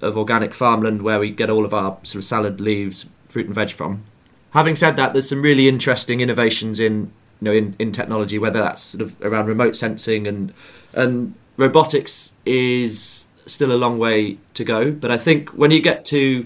of 0.02 0.17
organic 0.17 0.54
farmland 0.54 1.02
where 1.02 1.19
we 1.19 1.30
get 1.30 1.50
all 1.50 1.63
of 1.63 1.74
our 1.74 1.97
sort 2.04 2.15
of 2.15 2.24
salad 2.26 2.60
leaves, 2.60 3.06
fruit 3.32 3.46
and 3.46 3.56
veg 3.56 3.72
from 3.72 4.04
having 4.52 4.76
said 4.76 4.96
that, 4.98 5.13
there's 5.13 5.30
some 5.30 5.41
really 5.41 5.67
interesting 5.67 6.20
innovations 6.20 6.80
in 6.80 7.12
you 7.41 7.46
know 7.46 7.52
in, 7.52 7.76
in 7.80 7.91
technology, 7.91 8.38
whether 8.38 8.62
that's 8.62 8.82
sort 8.82 9.02
of 9.02 9.20
around 9.22 9.48
remote 9.48 9.76
sensing 9.76 10.28
and 10.28 10.54
and 10.94 11.34
robotics 11.58 12.36
is 12.46 13.28
still 13.46 13.72
a 13.72 13.76
long 13.76 13.98
way 13.98 14.38
to 14.54 14.63
go. 14.63 14.91
But 14.91 15.12
I 15.12 15.17
think 15.17 15.50
when 15.50 15.72
you 15.72 15.82
get 15.82 16.06
to 16.06 16.46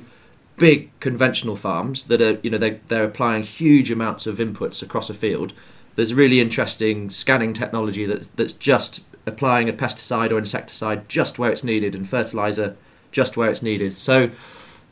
big 0.58 0.98
conventional 1.00 1.56
farms 1.56 2.06
that 2.06 2.21
are, 2.21 2.39
you 2.41 2.50
know, 2.50 2.58
they, 2.58 2.80
they're 2.88 3.04
applying 3.04 3.43
huge 3.43 3.91
amounts 3.91 4.26
of 4.26 4.38
inputs 4.38 4.82
across 4.82 5.10
a 5.10 5.13
field, 5.13 5.54
there's 5.95 6.13
really 6.13 6.39
interesting 6.39 7.10
scanning 7.10 7.54
technology 7.54 8.06
that's, 8.06 8.28
that's 8.30 8.54
just 8.54 9.04
applying 9.26 9.67
a 9.67 9.74
pesticide 9.74 10.32
or 10.32 10.38
insecticide 10.38 11.10
just 11.10 11.38
where 11.38 11.52
it's 11.52 11.63
needed 11.63 11.93
and 11.93 12.08
fertilizer 12.08 12.78
just 13.12 13.36
where 13.36 13.50
it's 13.50 13.62
needed. 13.62 13.91
So, 13.91 14.32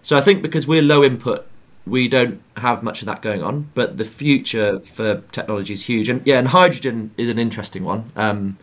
so 0.02 0.18
I 0.18 0.22
think 0.22 0.42
because 0.42 0.68
we're 0.68 0.82
low 0.82 1.04
input, 1.04 1.48
we 1.86 2.08
don't 2.08 2.42
have 2.58 2.84
much 2.84 3.02
of 3.02 3.06
that 3.08 3.22
going 3.22 3.44
on. 3.44 3.70
But 3.74 3.98
the 3.98 4.06
future 4.06 4.80
for 4.80 5.22
technology 5.32 5.74
is 5.74 5.86
huge, 5.86 6.10
and 6.10 6.26
yeah, 6.26 6.40
and 6.40 6.50
hydrogen 6.50 7.12
is 7.18 7.30
an 7.30 7.40
interesting 7.40 7.84
one. 7.84 8.12
Um, 8.16 8.58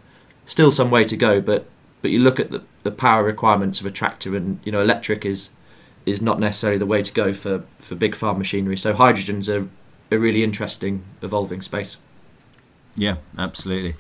still 0.45 0.71
some 0.71 0.91
way 0.91 1.05
to 1.05 1.17
go, 1.17 1.41
but 1.41 1.67
but 2.03 2.11
you 2.11 2.19
look 2.19 2.41
at 2.41 2.51
the, 2.51 2.63
the 2.83 2.91
power 2.91 3.23
requirements 3.23 3.81
of 3.81 3.87
a 3.87 3.91
tractor, 3.91 4.37
and 4.37 4.61
you 4.65 4.73
know, 4.73 4.81
electric 4.81 5.25
is 5.25 5.51
is 6.07 6.23
not 6.23 6.41
necessarily 6.41 6.79
the 6.79 6.87
way 6.87 7.03
to 7.03 7.13
go 7.13 7.33
for, 7.33 7.63
for 7.79 7.95
big 7.95 8.15
farm 8.15 8.39
machinery. 8.39 8.77
So 8.77 8.95
hydrogen's 8.95 9.49
a, 9.49 9.69
a 10.11 10.19
really 10.19 10.43
interesting 10.43 11.05
evolving 11.21 11.61
space. 11.61 11.99
Yeah, 12.97 13.17
absolutely. 13.39 13.95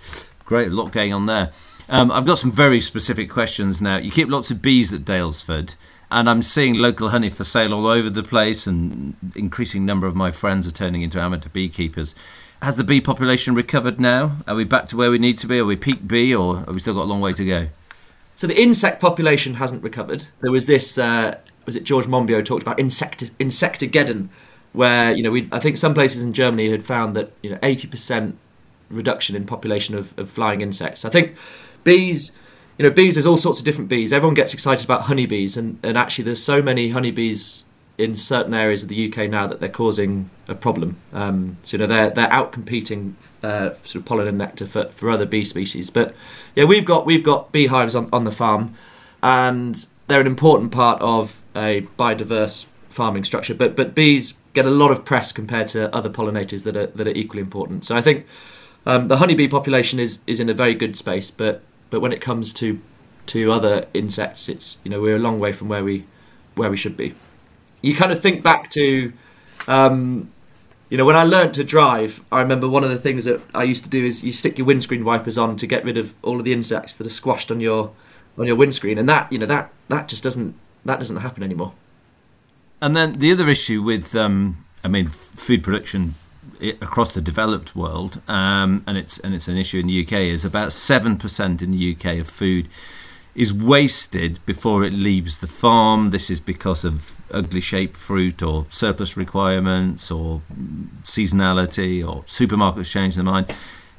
Great, 0.45 0.69
a 0.69 0.75
lot 0.75 0.93
going 0.93 1.13
on 1.13 1.27
there. 1.27 1.53
Um, 1.89 2.11
I've 2.11 2.25
got 2.25 2.39
some 2.39 2.51
very 2.51 2.81
specific 2.81 3.29
questions 3.29 3.83
now. 3.83 3.99
You 3.99 4.11
keep 4.11 4.29
lots 4.29 4.51
of 4.51 4.63
bees 4.63 4.95
at 4.95 5.03
Daylesford, 5.03 5.75
and 6.11 6.29
I'm 6.29 6.43
seeing 6.43 6.75
local 6.75 7.11
honey 7.11 7.31
for 7.31 7.45
sale 7.45 7.73
all 7.73 7.87
over 7.87 8.11
the 8.11 8.23
place, 8.23 8.67
and 8.67 9.15
increasing 9.35 9.87
number 9.87 10.07
of 10.07 10.15
my 10.15 10.31
friends 10.31 10.67
are 10.67 10.73
turning 10.73 11.03
into 11.03 11.21
amateur 11.21 11.49
beekeepers. 11.49 12.15
Has 12.63 12.77
the 12.77 12.85
bee 12.85 13.01
population 13.01 13.55
recovered 13.55 13.99
now? 13.99 14.37
Are 14.47 14.55
we 14.55 14.65
back 14.65 14.87
to 14.89 14.97
where 14.97 15.11
we 15.11 15.19
need 15.19 15.39
to 15.39 15.47
be? 15.47 15.59
Are 15.59 15.65
we 15.65 15.77
peak 15.77 16.07
bee, 16.07 16.35
or 16.35 16.59
have 16.59 16.75
we 16.75 16.81
still 16.81 16.95
got 16.95 17.05
a 17.05 17.05
long 17.05 17.21
way 17.21 17.33
to 17.33 17.45
go? 17.45 17.69
So 18.35 18.47
the 18.47 18.61
insect 18.61 19.01
population 19.01 19.55
hasn't 19.55 19.83
recovered. 19.83 20.27
There 20.41 20.53
was 20.53 20.67
this, 20.67 20.99
uh, 20.99 21.39
was 21.67 21.77
it 21.77 21.85
George 21.85 22.07
Monbiot 22.07 22.45
talked 22.45 22.63
about 22.63 22.79
insect 22.81 23.31
insectageddon, 23.39 24.29
where 24.73 25.15
you 25.15 25.23
know 25.23 25.31
we 25.31 25.49
I 25.53 25.59
think 25.59 25.77
some 25.77 25.95
places 25.95 26.23
in 26.23 26.33
Germany 26.33 26.71
had 26.71 26.83
found 26.83 27.15
that 27.17 27.33
you 27.43 27.51
know 27.51 27.59
eighty 27.63 27.87
percent 27.87 28.37
reduction 28.91 29.37
in 29.37 29.47
population 29.47 29.95
of, 29.95 30.19
of 30.19 30.29
flying 30.29 30.61
insects. 30.61 31.05
I 31.05 31.11
think 31.11 31.37
bees, 31.85 32.33
you 32.81 32.89
know, 32.89 32.95
bees. 32.95 33.17
There's 33.17 33.27
all 33.27 33.37
sorts 33.37 33.59
of 33.59 33.67
different 33.67 33.91
bees. 33.91 34.11
Everyone 34.11 34.33
gets 34.33 34.55
excited 34.55 34.87
about 34.87 35.03
honeybees, 35.03 35.55
and 35.59 35.79
and 35.83 35.99
actually 35.99 36.25
there's 36.25 36.43
so 36.43 36.63
many 36.63 36.89
honeybees 36.89 37.67
in 37.99 38.15
certain 38.15 38.55
areas 38.55 38.83
of 38.83 38.89
the 38.89 39.07
UK 39.07 39.29
now 39.29 39.47
that 39.47 39.61
they're 39.61 39.69
causing 39.69 40.31
a 40.49 40.55
problem. 40.55 40.97
Um, 41.13 41.59
so 41.61 41.77
you 41.77 41.81
know 41.81 41.87
they're 41.87 42.09
they're 42.09 42.33
out 42.33 42.53
competing 42.53 43.19
uh, 43.43 43.75
sort 43.83 43.97
of 43.97 44.05
pollen 44.07 44.27
and 44.27 44.39
nectar 44.39 44.65
for, 44.65 44.87
for 44.93 45.11
other 45.11 45.27
bee 45.27 45.45
species. 45.45 45.91
But 45.91 46.15
yeah, 46.57 46.65
we've 46.65 46.87
got 46.87 47.05
we've 47.05 47.23
got 47.23 47.53
beehives 47.53 47.95
on, 47.95 48.09
on 48.15 48.25
the 48.25 48.31
farm, 48.31 48.73
and 49.23 49.87
they're 50.07 50.23
an 50.23 50.27
important 50.27 50.73
part 50.73 51.03
of 51.03 51.45
a 51.55 51.83
biodiverse 51.99 52.65
farming 52.89 53.25
structure. 53.25 53.55
But 53.55 53.77
but 53.77 53.95
bees 53.95 54.39
get 54.55 54.65
a 54.65 54.71
lot 54.71 54.91
of 54.91 55.05
press 55.05 55.33
compared 55.33 55.69
to 55.69 55.95
other 55.95 56.09
pollinators 56.09 56.65
that 56.65 56.79
are 56.79 56.87
that 56.87 57.07
are 57.07 57.15
equally 57.15 57.43
important. 57.43 57.85
So 57.85 57.95
I 57.95 58.01
think 58.01 58.25
um, 58.87 59.09
the 59.09 59.19
honeybee 59.19 59.49
population 59.49 59.99
is 59.99 60.21
is 60.27 60.41
in 60.41 60.49
a 60.49 60.55
very 60.55 60.73
good 60.73 60.97
space, 60.97 61.31
but 61.31 61.61
but 61.91 62.01
when 62.01 62.13
it 62.13 62.21
comes 62.21 62.53
to 62.55 62.81
to 63.27 63.53
other 63.53 63.87
insects, 63.95 64.49
it's 64.49 64.79
you 64.85 64.91
know 64.91 65.01
we're 65.01 65.17
a 65.17 65.21
long 65.21 65.39
way 65.39 65.53
from 65.53 65.69
where 65.69 65.85
we 65.85 66.07
where 66.55 66.71
we 66.71 66.77
should 66.77 66.97
be. 66.97 67.15
You 67.83 67.95
kind 67.95 68.13
of 68.13 68.21
think 68.21 68.43
back 68.43 68.69
to, 68.71 69.13
um, 69.67 70.31
you 70.91 70.99
know, 70.99 71.05
when 71.05 71.17
I 71.17 71.25
learnt 71.25 71.55
to 71.55 71.65
drive, 71.65 72.23
I 72.31 72.41
remember 72.41 72.69
one 72.69 72.85
of 72.85 72.91
the 72.91 72.99
things 72.99 73.25
that 73.25 73.41
I 73.55 73.63
used 73.63 73.85
to 73.85 73.91
do 73.91 74.05
is 74.05 74.23
you 74.23 74.33
stick 74.33 74.59
your 74.59 74.67
windscreen 74.67 75.05
wipers 75.05 75.39
on 75.39 75.57
to 75.57 75.67
get 75.67 75.85
rid 75.85 75.97
of 75.97 76.15
all 76.23 76.39
of 76.39 76.45
the 76.45 76.53
insects 76.53 76.95
that 76.97 77.07
are 77.07 77.11
squashed 77.11 77.51
on 77.51 77.61
your 77.61 77.93
on 78.39 78.47
your 78.47 78.57
windscreen, 78.57 78.99
and 78.99 79.09
that 79.09 79.31
you 79.33 79.39
know 79.39 79.47
that 79.47 79.71
that 79.89 80.09
just 80.09 80.23
doesn't 80.23 80.55
that 80.85 80.99
doesn't 80.99 81.17
happen 81.19 81.43
anymore. 81.43 81.73
And 82.83 82.97
then 82.97 83.19
the 83.19 83.31
other 83.31 83.49
issue 83.49 83.83
with, 83.83 84.17
um, 84.17 84.65
I 84.83 84.89
mean, 84.89 85.07
food 85.07 85.63
production 85.63 86.15
across 86.63 87.15
the 87.15 87.21
developed 87.21 87.75
world, 87.75 88.21
um, 88.29 88.83
and 88.87 88.97
it's 88.97 89.19
and 89.19 89.35
it's 89.35 89.49
an 89.49 89.57
issue 89.57 89.79
in 89.79 89.87
the 89.87 90.05
UK, 90.05 90.13
is 90.13 90.45
about 90.45 90.73
seven 90.73 91.17
percent 91.17 91.63
in 91.63 91.71
the 91.73 91.97
UK 91.97 92.19
of 92.19 92.29
food 92.29 92.69
is 93.35 93.55
wasted 93.55 94.45
before 94.45 94.85
it 94.85 94.93
leaves 94.93 95.39
the 95.39 95.47
farm. 95.47 96.11
This 96.11 96.31
is 96.31 96.41
because 96.41 96.85
of 96.85 97.21
ugly 97.33 97.61
shaped 97.61 97.97
fruit 97.97 98.43
or 98.43 98.67
surplus 98.71 99.17
requirements 99.17 100.11
or 100.11 100.43
seasonality 101.05 102.07
or 102.07 102.23
supermarkets 102.25 102.91
change 102.91 103.15
their 103.15 103.25
mind. 103.25 103.53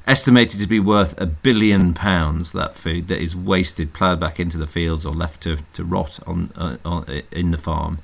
Estimated 0.06 0.60
to 0.60 0.66
be 0.66 0.80
worth 0.80 1.18
a 1.20 1.26
billion 1.26 1.94
pounds 1.94 2.52
that 2.52 2.74
food 2.74 3.08
that 3.08 3.20
is 3.20 3.36
wasted, 3.36 3.92
ploughed 3.92 4.18
back 4.18 4.40
into 4.40 4.58
the 4.58 4.66
fields 4.66 5.06
or 5.06 5.14
left 5.14 5.42
to, 5.42 5.58
to 5.72 5.84
rot 5.84 6.18
on, 6.26 6.50
uh, 6.56 6.76
on 6.84 7.22
in 7.30 7.52
the 7.52 7.58
farm. 7.58 7.98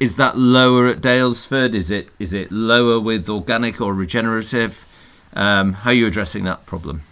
Is 0.00 0.16
that 0.16 0.38
lower 0.38 0.88
at 0.88 0.98
Daylesford? 1.02 1.74
Is 1.74 1.90
it 1.90 2.08
is 2.18 2.32
it 2.32 2.50
lower 2.50 2.98
with 2.98 3.28
organic 3.28 3.80
or 3.80 3.92
regenerative? 3.92 4.86
Um, 5.34 5.74
how 5.74 5.90
are 5.90 5.94
you 5.94 6.06
addressing 6.06 6.44
that 6.44 6.64
problem? 6.64 7.02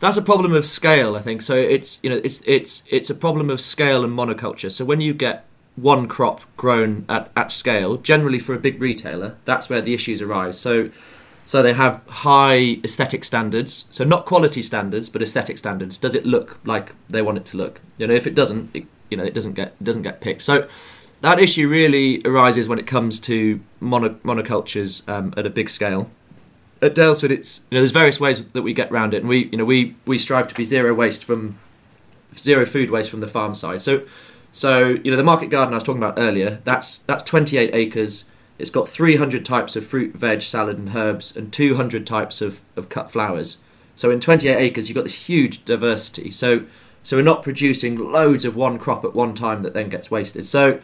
That's 0.00 0.16
a 0.16 0.22
problem 0.22 0.52
of 0.52 0.64
scale, 0.64 1.16
I 1.16 1.20
think. 1.20 1.42
So 1.42 1.54
it's 1.54 2.00
you 2.02 2.10
know 2.10 2.20
it's 2.24 2.42
it's 2.44 2.82
it's 2.90 3.08
a 3.08 3.14
problem 3.14 3.50
of 3.50 3.60
scale 3.60 4.04
and 4.04 4.16
monoculture. 4.18 4.70
So 4.70 4.84
when 4.84 5.00
you 5.00 5.14
get 5.14 5.44
one 5.76 6.08
crop 6.08 6.40
grown 6.56 7.04
at, 7.08 7.30
at 7.36 7.52
scale, 7.52 7.96
generally 7.96 8.40
for 8.40 8.52
a 8.52 8.58
big 8.58 8.82
retailer, 8.82 9.36
that's 9.44 9.70
where 9.70 9.80
the 9.80 9.94
issues 9.94 10.20
arise. 10.20 10.58
So 10.58 10.90
so 11.44 11.62
they 11.62 11.72
have 11.72 12.02
high 12.08 12.78
aesthetic 12.84 13.24
standards. 13.24 13.86
So 13.90 14.04
not 14.04 14.26
quality 14.26 14.60
standards, 14.60 15.08
but 15.08 15.22
aesthetic 15.22 15.56
standards. 15.56 15.96
Does 15.96 16.14
it 16.14 16.26
look 16.26 16.58
like 16.64 16.94
they 17.08 17.22
want 17.22 17.38
it 17.38 17.44
to 17.46 17.56
look? 17.56 17.80
You 17.96 18.06
know, 18.08 18.14
if 18.14 18.26
it 18.26 18.34
doesn't, 18.34 18.74
it, 18.74 18.86
you 19.08 19.16
know, 19.16 19.24
it 19.24 19.34
doesn't 19.34 19.54
get 19.54 19.68
it 19.80 19.84
doesn't 19.84 20.02
get 20.02 20.20
picked. 20.20 20.42
So 20.42 20.68
that 21.20 21.38
issue 21.38 21.68
really 21.68 22.22
arises 22.24 22.68
when 22.68 22.78
it 22.78 22.86
comes 22.86 23.20
to 23.20 23.60
mono, 23.80 24.10
monocultures 24.24 25.08
um, 25.08 25.34
at 25.36 25.46
a 25.46 25.50
big 25.50 25.68
scale. 25.68 26.10
At 26.80 26.94
Daylesford, 26.94 27.30
it's 27.30 27.66
you 27.70 27.76
know 27.76 27.80
there's 27.80 27.92
various 27.92 28.20
ways 28.20 28.44
that 28.44 28.62
we 28.62 28.72
get 28.72 28.90
around 28.92 29.14
it, 29.14 29.18
and 29.18 29.28
we 29.28 29.46
you 29.46 29.58
know 29.58 29.64
we 29.64 29.96
we 30.06 30.18
strive 30.18 30.46
to 30.48 30.54
be 30.54 30.64
zero 30.64 30.94
waste 30.94 31.24
from 31.24 31.58
zero 32.34 32.64
food 32.64 32.90
waste 32.90 33.10
from 33.10 33.20
the 33.20 33.26
farm 33.26 33.54
side. 33.54 33.82
So 33.82 34.02
so 34.52 34.88
you 35.02 35.10
know 35.10 35.16
the 35.16 35.24
market 35.24 35.50
garden 35.50 35.74
I 35.74 35.76
was 35.76 35.84
talking 35.84 36.02
about 36.02 36.18
earlier. 36.18 36.60
That's 36.64 36.98
that's 36.98 37.24
28 37.24 37.74
acres. 37.74 38.24
It's 38.58 38.70
got 38.70 38.88
300 38.88 39.44
types 39.44 39.76
of 39.76 39.86
fruit, 39.86 40.16
veg, 40.16 40.42
salad, 40.42 40.78
and 40.78 40.94
herbs, 40.94 41.36
and 41.36 41.52
200 41.52 42.04
types 42.04 42.40
of, 42.40 42.60
of 42.74 42.88
cut 42.88 43.08
flowers. 43.08 43.58
So 43.94 44.10
in 44.10 44.18
28 44.18 44.56
acres, 44.56 44.88
you've 44.88 44.96
got 44.96 45.04
this 45.04 45.28
huge 45.28 45.64
diversity. 45.64 46.30
So 46.30 46.64
so 47.02 47.16
we're 47.16 47.22
not 47.22 47.42
producing 47.42 47.96
loads 47.96 48.44
of 48.44 48.56
one 48.56 48.78
crop 48.78 49.04
at 49.04 49.14
one 49.14 49.34
time 49.34 49.62
that 49.62 49.74
then 49.74 49.88
gets 49.88 50.10
wasted. 50.10 50.46
So 50.46 50.80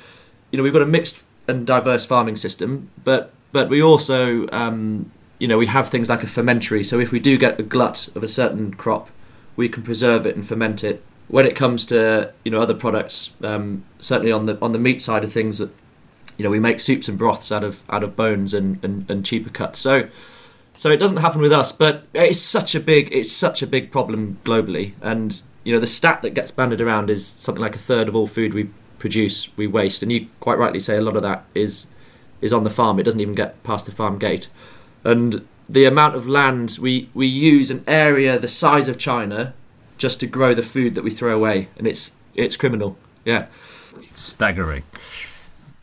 you 0.55 0.59
know 0.59 0.63
we've 0.63 0.73
got 0.73 0.83
a 0.83 0.87
mixed 0.87 1.27
and 1.49 1.67
diverse 1.67 2.07
farming 2.07 2.37
system, 2.37 2.89
but 3.03 3.33
but 3.51 3.69
we 3.69 3.83
also 3.83 4.49
um, 4.51 5.11
you 5.41 5.49
know 5.49 5.59
we 5.59 5.67
have 5.67 5.89
things 5.89 6.09
like 6.09 6.23
a 6.23 6.29
fermentary. 6.29 6.85
So 6.85 7.01
if 7.01 7.11
we 7.11 7.19
do 7.19 7.37
get 7.37 7.59
a 7.59 7.65
glut 7.65 8.07
of 8.15 8.23
a 8.23 8.29
certain 8.29 8.73
crop, 8.73 9.11
we 9.57 9.69
can 9.69 9.83
preserve 9.83 10.29
it 10.29 10.37
and 10.37 10.47
ferment 10.47 10.85
it. 10.85 11.03
When 11.27 11.45
it 11.45 11.57
comes 11.57 11.85
to 11.87 12.33
you 12.45 12.53
know 12.53 12.61
other 12.61 12.73
products, 12.73 13.33
um, 13.43 13.85
certainly 13.99 14.31
on 14.31 14.47
the 14.47 14.57
on 14.63 14.71
the 14.71 14.79
meat 14.79 15.03
side 15.03 15.25
of 15.25 15.33
things, 15.33 15.59
that 15.59 15.71
you 16.37 16.45
know 16.45 16.51
we 16.51 16.61
make 16.61 16.79
soups 16.79 17.09
and 17.09 17.19
broths 17.19 17.51
out 17.51 17.65
of 17.65 17.83
out 17.91 18.05
of 18.05 18.15
bones 18.15 18.55
and, 18.55 18.79
and, 18.85 19.11
and 19.11 19.27
cheaper 19.27 19.51
cuts. 19.51 19.81
So 19.81 20.09
so 20.77 20.89
it 20.89 20.99
doesn't 20.99 21.19
happen 21.19 21.41
with 21.41 21.53
us, 21.53 21.73
but 21.73 22.07
it's 22.15 22.39
such 22.39 22.77
a 22.77 22.81
big 22.81 23.13
it's 23.13 23.33
such 23.33 23.61
a 23.61 23.67
big 23.67 23.91
problem 23.91 24.39
globally, 24.45 24.93
and 25.03 25.43
you 25.65 25.75
know 25.75 25.81
the 25.81 25.89
stat 25.89 26.23
that 26.23 26.31
gets 26.31 26.53
banded 26.53 26.81
around 26.81 27.11
is 27.11 27.27
something 27.27 27.61
like 27.61 27.75
a 27.75 27.81
third 27.81 28.07
of 28.07 28.15
all 28.15 28.29
food 28.29 28.55
we 28.55 28.69
produce 28.99 29.55
we 29.57 29.67
waste, 29.67 30.03
and 30.03 30.13
you 30.13 30.29
quite 30.41 30.59
rightly 30.59 30.81
say 30.81 30.97
a 30.97 31.03
lot 31.03 31.17
of 31.17 31.23
that 31.23 31.45
is 31.55 31.87
is 32.41 32.53
on 32.53 32.63
the 32.63 32.71
farm. 32.71 32.99
It 32.99 33.05
doesn't 33.05 33.21
even 33.21 33.35
get 33.35 33.63
past 33.63 33.87
the 33.87 33.93
farm 33.93 34.19
gate, 34.19 34.49
and 35.03 35.47
the 35.69 35.85
amount 35.85 36.15
of 36.15 36.27
land 36.27 36.79
we 36.81 37.09
we 37.15 37.27
use 37.27 37.71
an 37.71 37.85
area 37.87 38.39
the 38.39 38.49
size 38.49 38.89
of 38.89 38.99
China 38.99 39.55
just 39.97 40.21
to 40.21 40.27
grow 40.27 40.55
the 40.55 40.63
food 40.63 40.95
that 40.95 41.05
we 41.05 41.11
throw 41.11 41.35
away, 41.35 41.69
and 41.77 41.87
it's 41.87 42.13
it's 42.35 42.57
criminal. 42.57 42.97
Yeah, 43.25 43.47
staggering. 44.13 44.85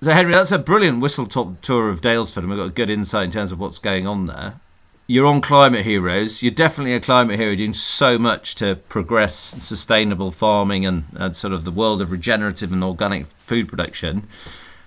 So 0.02 0.12
Henry, 0.14 0.34
that's 0.34 0.52
a 0.52 0.58
brilliant 0.58 1.00
whistle 1.00 1.28
top 1.28 1.62
tour 1.62 1.90
of 1.90 2.02
Daylesford, 2.02 2.38
and 2.38 2.50
we've 2.50 2.58
got 2.58 2.66
a 2.66 2.70
good 2.70 2.90
insight 2.90 3.26
in 3.26 3.32
terms 3.32 3.52
of 3.52 3.60
what's 3.60 3.78
going 3.78 4.08
on 4.08 4.26
there 4.26 4.61
you're 5.12 5.26
on 5.26 5.42
Climate 5.42 5.84
Heroes. 5.84 6.42
You're 6.42 6.54
definitely 6.54 6.94
a 6.94 7.02
climate 7.02 7.38
hero 7.38 7.54
doing 7.54 7.74
so 7.74 8.18
much 8.18 8.56
to 8.56 8.78
progress 8.88 9.36
sustainable 9.36 10.32
farming 10.32 10.86
and, 10.86 11.04
and 11.16 11.36
sort 11.36 11.52
of 11.52 11.66
the 11.66 11.72
world 11.72 12.02
of 12.02 12.14
regenerative 12.14 12.72
and 12.72 12.82
organic 12.82 13.26
food 13.26 13.68
production. 13.68 14.26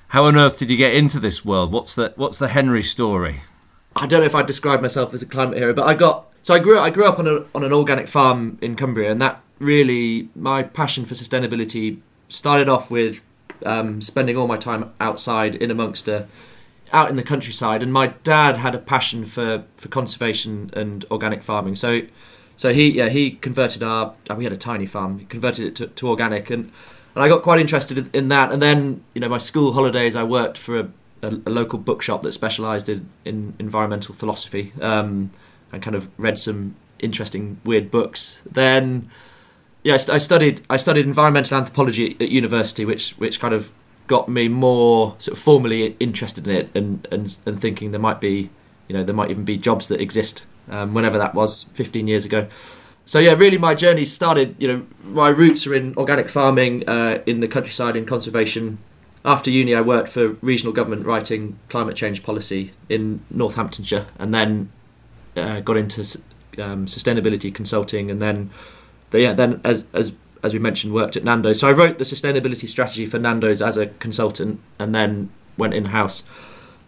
How 0.09 0.25
on 0.25 0.39
earth 0.39 0.59
did 0.59 0.71
you 0.71 0.79
get 0.79 0.95
into 0.95 1.21
this 1.21 1.45
world? 1.45 1.73
What's 1.73 1.95
the 1.95 2.15
what's 2.17 2.39
the 2.39 2.49
Henry 2.49 2.83
story? 2.83 3.43
I 3.95 4.07
don't 4.07 4.21
know 4.21 4.27
if 4.27 4.35
I'd 4.35 4.47
describe 4.47 4.81
myself 4.81 5.13
as 5.13 5.21
a 5.21 5.27
climate 5.27 5.59
hero, 5.59 5.75
but 5.75 5.87
I 5.87 5.93
got 5.93 6.25
so 6.41 6.55
I 6.55 6.59
grew 6.59 6.79
I 6.79 6.89
grew 6.89 7.07
up 7.07 7.19
on 7.19 7.27
a 7.27 7.45
on 7.55 7.63
an 7.63 7.75
organic 7.75 8.09
farm 8.09 8.57
in 8.63 8.77
Cumbria, 8.77 9.11
and 9.11 9.21
that 9.21 9.43
really 9.59 10.31
my 10.35 10.63
passion 10.63 11.05
for 11.05 11.13
sustainability 11.13 11.99
started 12.31 12.71
off 12.71 12.91
with 12.91 13.25
um, 13.67 14.01
spending 14.01 14.39
all 14.39 14.47
my 14.47 14.57
time 14.57 14.91
outside 15.01 15.55
in 15.55 15.71
amongst 15.71 16.09
a 16.09 16.29
out 16.95 17.11
in 17.11 17.17
the 17.17 17.23
countryside, 17.23 17.83
and 17.83 17.93
my 17.93 18.07
dad 18.23 18.57
had 18.57 18.75
a 18.75 18.79
passion 18.79 19.25
for, 19.25 19.65
for 19.77 19.89
conservation 19.89 20.71
and 20.73 21.05
organic 21.11 21.43
farming. 21.43 21.77
So, 21.77 22.03
So 22.57 22.73
he 22.73 22.91
yeah 22.93 23.09
he 23.09 23.33
converted 23.33 23.83
our 23.83 24.15
we 24.37 24.45
had 24.45 24.53
a 24.53 24.57
tiny 24.57 24.87
farm. 24.87 25.19
He 25.19 25.27
converted 25.27 25.67
it 25.67 25.75
to, 25.77 25.87
to 25.89 26.09
organic, 26.09 26.51
and 26.51 26.71
and 27.15 27.25
I 27.25 27.29
got 27.29 27.43
quite 27.43 27.61
interested 27.61 28.15
in 28.15 28.29
that. 28.29 28.53
And 28.53 28.63
then 28.63 29.03
you 29.15 29.21
know 29.21 29.29
my 29.29 29.39
school 29.39 29.73
holidays, 29.73 30.15
I 30.17 30.23
worked 30.23 30.59
for 30.59 30.79
a, 30.79 30.89
a, 31.23 31.29
a 31.47 31.51
local 31.51 31.79
bookshop 31.79 32.23
that 32.23 32.33
specialised 32.33 32.89
in, 32.89 33.09
in 33.25 33.55
environmental 33.59 34.15
philosophy, 34.15 34.73
um, 34.81 35.31
and 35.73 35.83
kind 35.83 35.97
of 35.97 36.09
read 36.17 36.39
some 36.39 36.75
interesting 36.99 37.59
weird 37.65 37.91
books. 37.91 38.43
Then 38.51 39.11
yeah, 39.83 39.95
I 39.95 40.19
studied 40.19 40.63
I 40.71 40.79
studied 40.79 41.07
environmental 41.07 41.59
anthropology 41.59 42.17
at 42.21 42.31
university, 42.31 42.85
which 42.85 43.13
which 43.19 43.41
kind 43.41 43.55
of 43.55 43.73
got 44.07 44.29
me 44.29 44.49
more 44.49 45.15
sort 45.19 45.37
of 45.37 45.43
formally 45.43 45.97
interested 45.99 46.47
in 46.47 46.55
it 46.55 46.71
and 46.75 47.07
and 47.11 47.39
and 47.47 47.61
thinking 47.61 47.91
there 47.91 48.01
might 48.01 48.21
be 48.21 48.51
you 48.89 48.95
know 48.95 49.03
there 49.03 49.15
might 49.15 49.31
even 49.31 49.45
be 49.45 49.57
jobs 49.57 49.89
that 49.89 50.01
exist 50.01 50.45
um, 50.69 50.95
whenever 50.95 51.19
that 51.19 51.35
was 51.35 51.65
15 51.75 52.07
years 52.07 52.25
ago. 52.25 52.47
So 53.07 53.19
yeah, 53.19 53.33
really 53.33 53.59
my 53.59 53.75
journey 53.75 54.05
started. 54.05 54.57
You 54.59 54.69
know, 54.69 54.87
my 55.05 55.29
roots 55.29 55.67
are 55.67 55.75
in 55.75 55.95
organic 55.97 56.29
farming 56.29 56.89
uh, 56.89 57.23
in 57.27 57.41
the 57.41 57.49
countryside 57.49 57.97
in 57.97 58.07
conservation. 58.07 58.79
After 59.27 59.51
uni, 59.51 59.75
I 59.75 59.81
worked 59.81 60.09
for 60.09 60.31
regional 60.41 60.73
government 60.73 61.07
writing 61.07 61.59
climate 61.69 61.97
change 61.97 62.23
policy 62.23 62.73
in 62.89 63.21
Northamptonshire, 63.31 64.07
and 64.19 64.35
then 64.35 64.71
uh, 65.37 65.61
got 65.61 65.77
into 65.77 66.01
um, 66.59 66.87
sustainability 66.87 67.55
consulting, 67.55 68.11
and 68.11 68.21
then, 68.21 68.51
yeah, 69.13 69.33
then 69.33 69.61
as 69.65 69.87
as 69.93 70.13
as 70.45 70.53
we 70.53 70.61
mentioned, 70.61 70.93
worked 70.93 71.17
at 71.17 71.25
Nando's. 71.25 71.61
So 71.61 71.69
I 71.69 71.73
wrote 71.73 71.99
the 71.99 72.05
sustainability 72.05 72.69
strategy 72.69 73.07
for 73.07 73.19
Nando's 73.19 73.63
as 73.63 73.77
a 73.77 73.87
consultant, 73.87 74.61
and 74.79 74.95
then 74.95 75.31
went 75.57 75.75
in 75.75 75.87
house. 75.87 76.23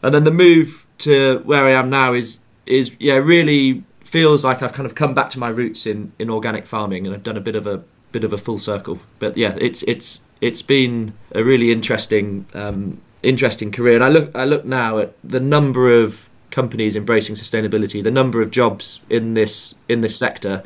And 0.03 0.15
then 0.15 0.25
the 0.25 0.31
move 0.31 0.87
to 0.99 1.41
where 1.45 1.65
I 1.65 1.73
am 1.73 1.91
now 1.91 2.13
is 2.13 2.41
is 2.67 2.97
yeah 2.99 3.15
really 3.15 3.85
feels 4.05 4.45
like 4.45 4.63
I've 4.63 4.73
kind 4.73 4.87
of 4.87 4.95
come 4.95 5.15
back 5.15 5.31
to 5.31 5.39
my 5.39 5.49
roots 5.49 5.87
in, 5.87 6.13
in 6.19 6.31
organic 6.31 6.67
farming, 6.67 7.07
and 7.07 7.15
I've 7.15 7.23
done 7.23 7.37
a 7.37 7.41
bit 7.41 7.57
of 7.57 7.67
a 7.67 7.83
bit 8.13 8.25
of 8.25 8.33
a 8.33 8.39
full 8.39 8.59
circle. 8.59 9.01
But 9.19 9.37
yeah, 9.37 9.57
it's 9.61 9.83
it's 9.85 10.25
it's 10.41 10.63
been 10.63 11.15
a 11.33 11.43
really 11.43 11.73
interesting 11.73 12.47
um, 12.55 13.01
interesting 13.23 13.73
career. 13.73 13.95
And 13.97 14.05
I 14.05 14.09
look 14.09 14.31
I 14.35 14.45
look 14.45 14.65
now 14.65 14.99
at 14.99 15.15
the 15.25 15.41
number 15.41 15.91
of 16.03 16.29
companies 16.51 16.97
embracing 16.97 17.35
sustainability, 17.35 18.03
the 18.03 18.11
number 18.11 18.41
of 18.41 18.51
jobs 18.51 19.01
in 19.11 19.35
this 19.35 19.75
in 19.89 20.01
this 20.03 20.17
sector. 20.19 20.63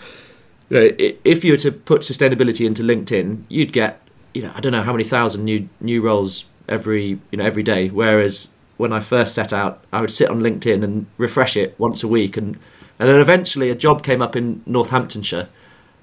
You 0.70 0.80
know, 0.80 0.90
if 1.24 1.44
you 1.44 1.52
were 1.52 1.58
to 1.58 1.72
put 1.72 2.02
sustainability 2.02 2.66
into 2.66 2.82
LinkedIn, 2.82 3.44
you'd 3.48 3.72
get 3.72 4.00
you 4.32 4.42
know 4.42 4.52
I 4.54 4.60
don't 4.60 4.72
know 4.72 4.82
how 4.82 4.92
many 4.92 5.04
thousand 5.04 5.44
new 5.44 5.68
new 5.80 6.00
roles 6.00 6.46
every 6.68 7.18
you 7.30 7.38
know 7.38 7.44
every 7.44 7.62
day. 7.62 7.88
Whereas 7.88 8.48
when 8.76 8.92
I 8.92 9.00
first 9.00 9.34
set 9.34 9.52
out, 9.52 9.84
I 9.92 10.00
would 10.00 10.10
sit 10.10 10.30
on 10.30 10.40
LinkedIn 10.40 10.82
and 10.82 11.06
refresh 11.18 11.56
it 11.56 11.74
once 11.78 12.02
a 12.02 12.08
week, 12.08 12.36
and 12.36 12.56
and 12.98 13.08
then 13.08 13.20
eventually 13.20 13.68
a 13.68 13.74
job 13.74 14.02
came 14.02 14.22
up 14.22 14.36
in 14.36 14.62
Northamptonshire, 14.64 15.48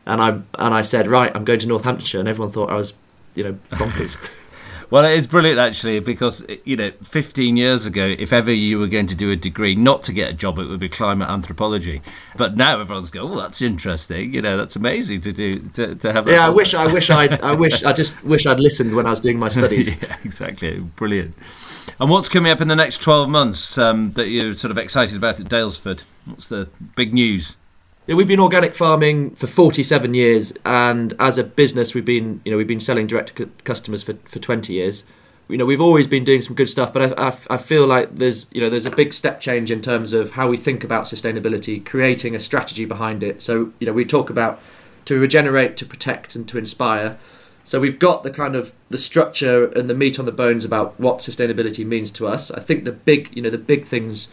and 0.05 0.21
I 0.21 0.29
and 0.59 0.73
I 0.73 0.81
said, 0.81 1.07
right, 1.07 1.31
I'm 1.35 1.45
going 1.45 1.59
to 1.59 1.67
Northamptonshire, 1.67 2.19
and 2.19 2.29
everyone 2.29 2.51
thought 2.51 2.69
I 2.69 2.75
was, 2.75 2.93
you 3.35 3.43
know, 3.43 3.53
bonkers. 3.71 4.43
Well, 4.89 5.03
it 5.03 5.17
is 5.17 5.27
brilliant 5.27 5.59
actually 5.59 5.99
because 5.99 6.45
you 6.63 6.77
know, 6.77 6.91
15 7.01 7.57
years 7.57 7.85
ago, 7.85 8.15
if 8.17 8.31
ever 8.31 8.51
you 8.51 8.79
were 8.79 8.87
going 8.87 9.07
to 9.07 9.15
do 9.15 9.31
a 9.31 9.35
degree 9.35 9.75
not 9.75 10.03
to 10.03 10.13
get 10.13 10.29
a 10.29 10.33
job, 10.33 10.57
it 10.59 10.67
would 10.67 10.79
be 10.79 10.87
climate 10.87 11.29
anthropology. 11.29 12.01
But 12.37 12.55
now 12.55 12.79
everyone's 12.79 13.11
going, 13.11 13.31
"Oh, 13.31 13.35
that's 13.35 13.61
interesting." 13.61 14.33
You 14.33 14.41
know, 14.41 14.55
that's 14.55 14.75
amazing 14.75 15.21
to 15.21 15.33
do 15.33 15.59
to, 15.73 15.95
to 15.95 16.13
have. 16.13 16.27
Yeah, 16.27 16.47
I 16.47 16.49
wish, 16.49 16.73
I 16.73 16.91
wish, 16.91 17.09
I, 17.09 17.25
I 17.43 17.53
wish, 17.55 17.83
I 17.83 17.91
just 17.91 18.23
wish 18.23 18.45
I'd 18.45 18.59
listened 18.59 18.95
when 18.95 19.05
I 19.05 19.09
was 19.09 19.19
doing 19.19 19.39
my 19.39 19.49
studies. 19.49 19.89
yeah, 20.01 20.17
exactly, 20.23 20.79
brilliant. 20.79 21.35
And 21.99 22.09
what's 22.09 22.29
coming 22.29 22.51
up 22.51 22.61
in 22.61 22.67
the 22.67 22.75
next 22.75 23.01
12 23.01 23.29
months 23.29 23.77
um, 23.77 24.11
that 24.11 24.27
you're 24.27 24.53
sort 24.53 24.71
of 24.71 24.77
excited 24.77 25.17
about 25.17 25.39
at 25.39 25.47
Daylesford? 25.47 26.03
What's 26.25 26.47
the 26.47 26.69
big 26.95 27.13
news? 27.13 27.57
We've 28.07 28.25
been 28.25 28.39
organic 28.39 28.73
farming 28.73 29.31
for 29.31 29.47
47 29.47 30.13
years, 30.13 30.53
and 30.65 31.13
as 31.19 31.37
a 31.37 31.43
business, 31.43 31.93
we've 31.93 32.05
been 32.05 32.41
you 32.45 32.51
know 32.51 32.57
we've 32.57 32.65
been 32.65 32.79
selling 32.79 33.05
direct 33.05 33.35
to 33.35 33.47
customers 33.65 34.01
for, 34.01 34.13
for 34.23 34.39
20 34.39 34.71
years. 34.71 35.03
You 35.49 35.57
know 35.57 35.65
we've 35.65 35.81
always 35.81 36.07
been 36.07 36.23
doing 36.23 36.41
some 36.41 36.55
good 36.55 36.69
stuff, 36.69 36.93
but 36.93 37.19
I, 37.19 37.27
I, 37.27 37.37
I 37.49 37.57
feel 37.57 37.85
like 37.85 38.15
there's 38.15 38.49
you 38.53 38.61
know 38.61 38.69
there's 38.69 38.85
a 38.85 38.95
big 38.95 39.11
step 39.11 39.41
change 39.41 39.71
in 39.71 39.81
terms 39.81 40.13
of 40.13 40.31
how 40.31 40.47
we 40.47 40.55
think 40.55 40.85
about 40.85 41.03
sustainability, 41.03 41.85
creating 41.85 42.33
a 42.33 42.39
strategy 42.39 42.85
behind 42.85 43.23
it. 43.23 43.41
So 43.41 43.73
you 43.79 43.85
know 43.85 43.93
we 43.93 44.05
talk 44.05 44.29
about 44.29 44.61
to 45.03 45.19
regenerate, 45.19 45.75
to 45.77 45.85
protect, 45.85 46.33
and 46.33 46.47
to 46.47 46.57
inspire. 46.57 47.17
So 47.65 47.81
we've 47.81 47.99
got 47.99 48.23
the 48.23 48.31
kind 48.31 48.55
of 48.55 48.73
the 48.89 48.97
structure 48.97 49.65
and 49.65 49.89
the 49.89 49.93
meat 49.93 50.17
on 50.17 50.23
the 50.23 50.31
bones 50.31 50.63
about 50.63 50.97
what 50.97 51.19
sustainability 51.19 51.85
means 51.85 52.11
to 52.11 52.25
us. 52.25 52.51
I 52.51 52.61
think 52.61 52.85
the 52.85 52.93
big, 52.93 53.35
you 53.35 53.41
know, 53.41 53.49
the 53.49 53.57
big 53.57 53.83
things 53.83 54.29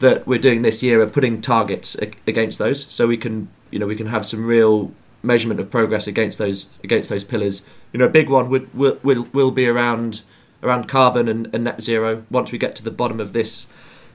that 0.00 0.26
we're 0.26 0.38
doing 0.38 0.62
this 0.62 0.82
year 0.82 1.00
are 1.00 1.06
putting 1.06 1.40
targets 1.40 1.94
against 2.26 2.58
those, 2.58 2.86
so 2.92 3.06
we 3.06 3.16
can, 3.16 3.48
you 3.70 3.78
know, 3.78 3.86
we 3.86 3.96
can 3.96 4.06
have 4.06 4.26
some 4.26 4.44
real 4.44 4.92
measurement 5.22 5.60
of 5.60 5.70
progress 5.70 6.06
against 6.06 6.38
those 6.38 6.68
against 6.82 7.10
those 7.10 7.24
pillars. 7.24 7.62
You 7.92 7.98
know, 7.98 8.06
a 8.06 8.10
big 8.10 8.28
one 8.28 8.50
would 8.50 8.72
will 8.74 8.98
will, 9.02 9.28
will 9.32 9.50
be 9.50 9.66
around 9.66 10.22
around 10.62 10.88
carbon 10.88 11.28
and, 11.28 11.48
and 11.54 11.64
net 11.64 11.80
zero. 11.80 12.24
Once 12.30 12.52
we 12.52 12.58
get 12.58 12.74
to 12.76 12.84
the 12.84 12.90
bottom 12.90 13.20
of 13.20 13.32
this 13.32 13.66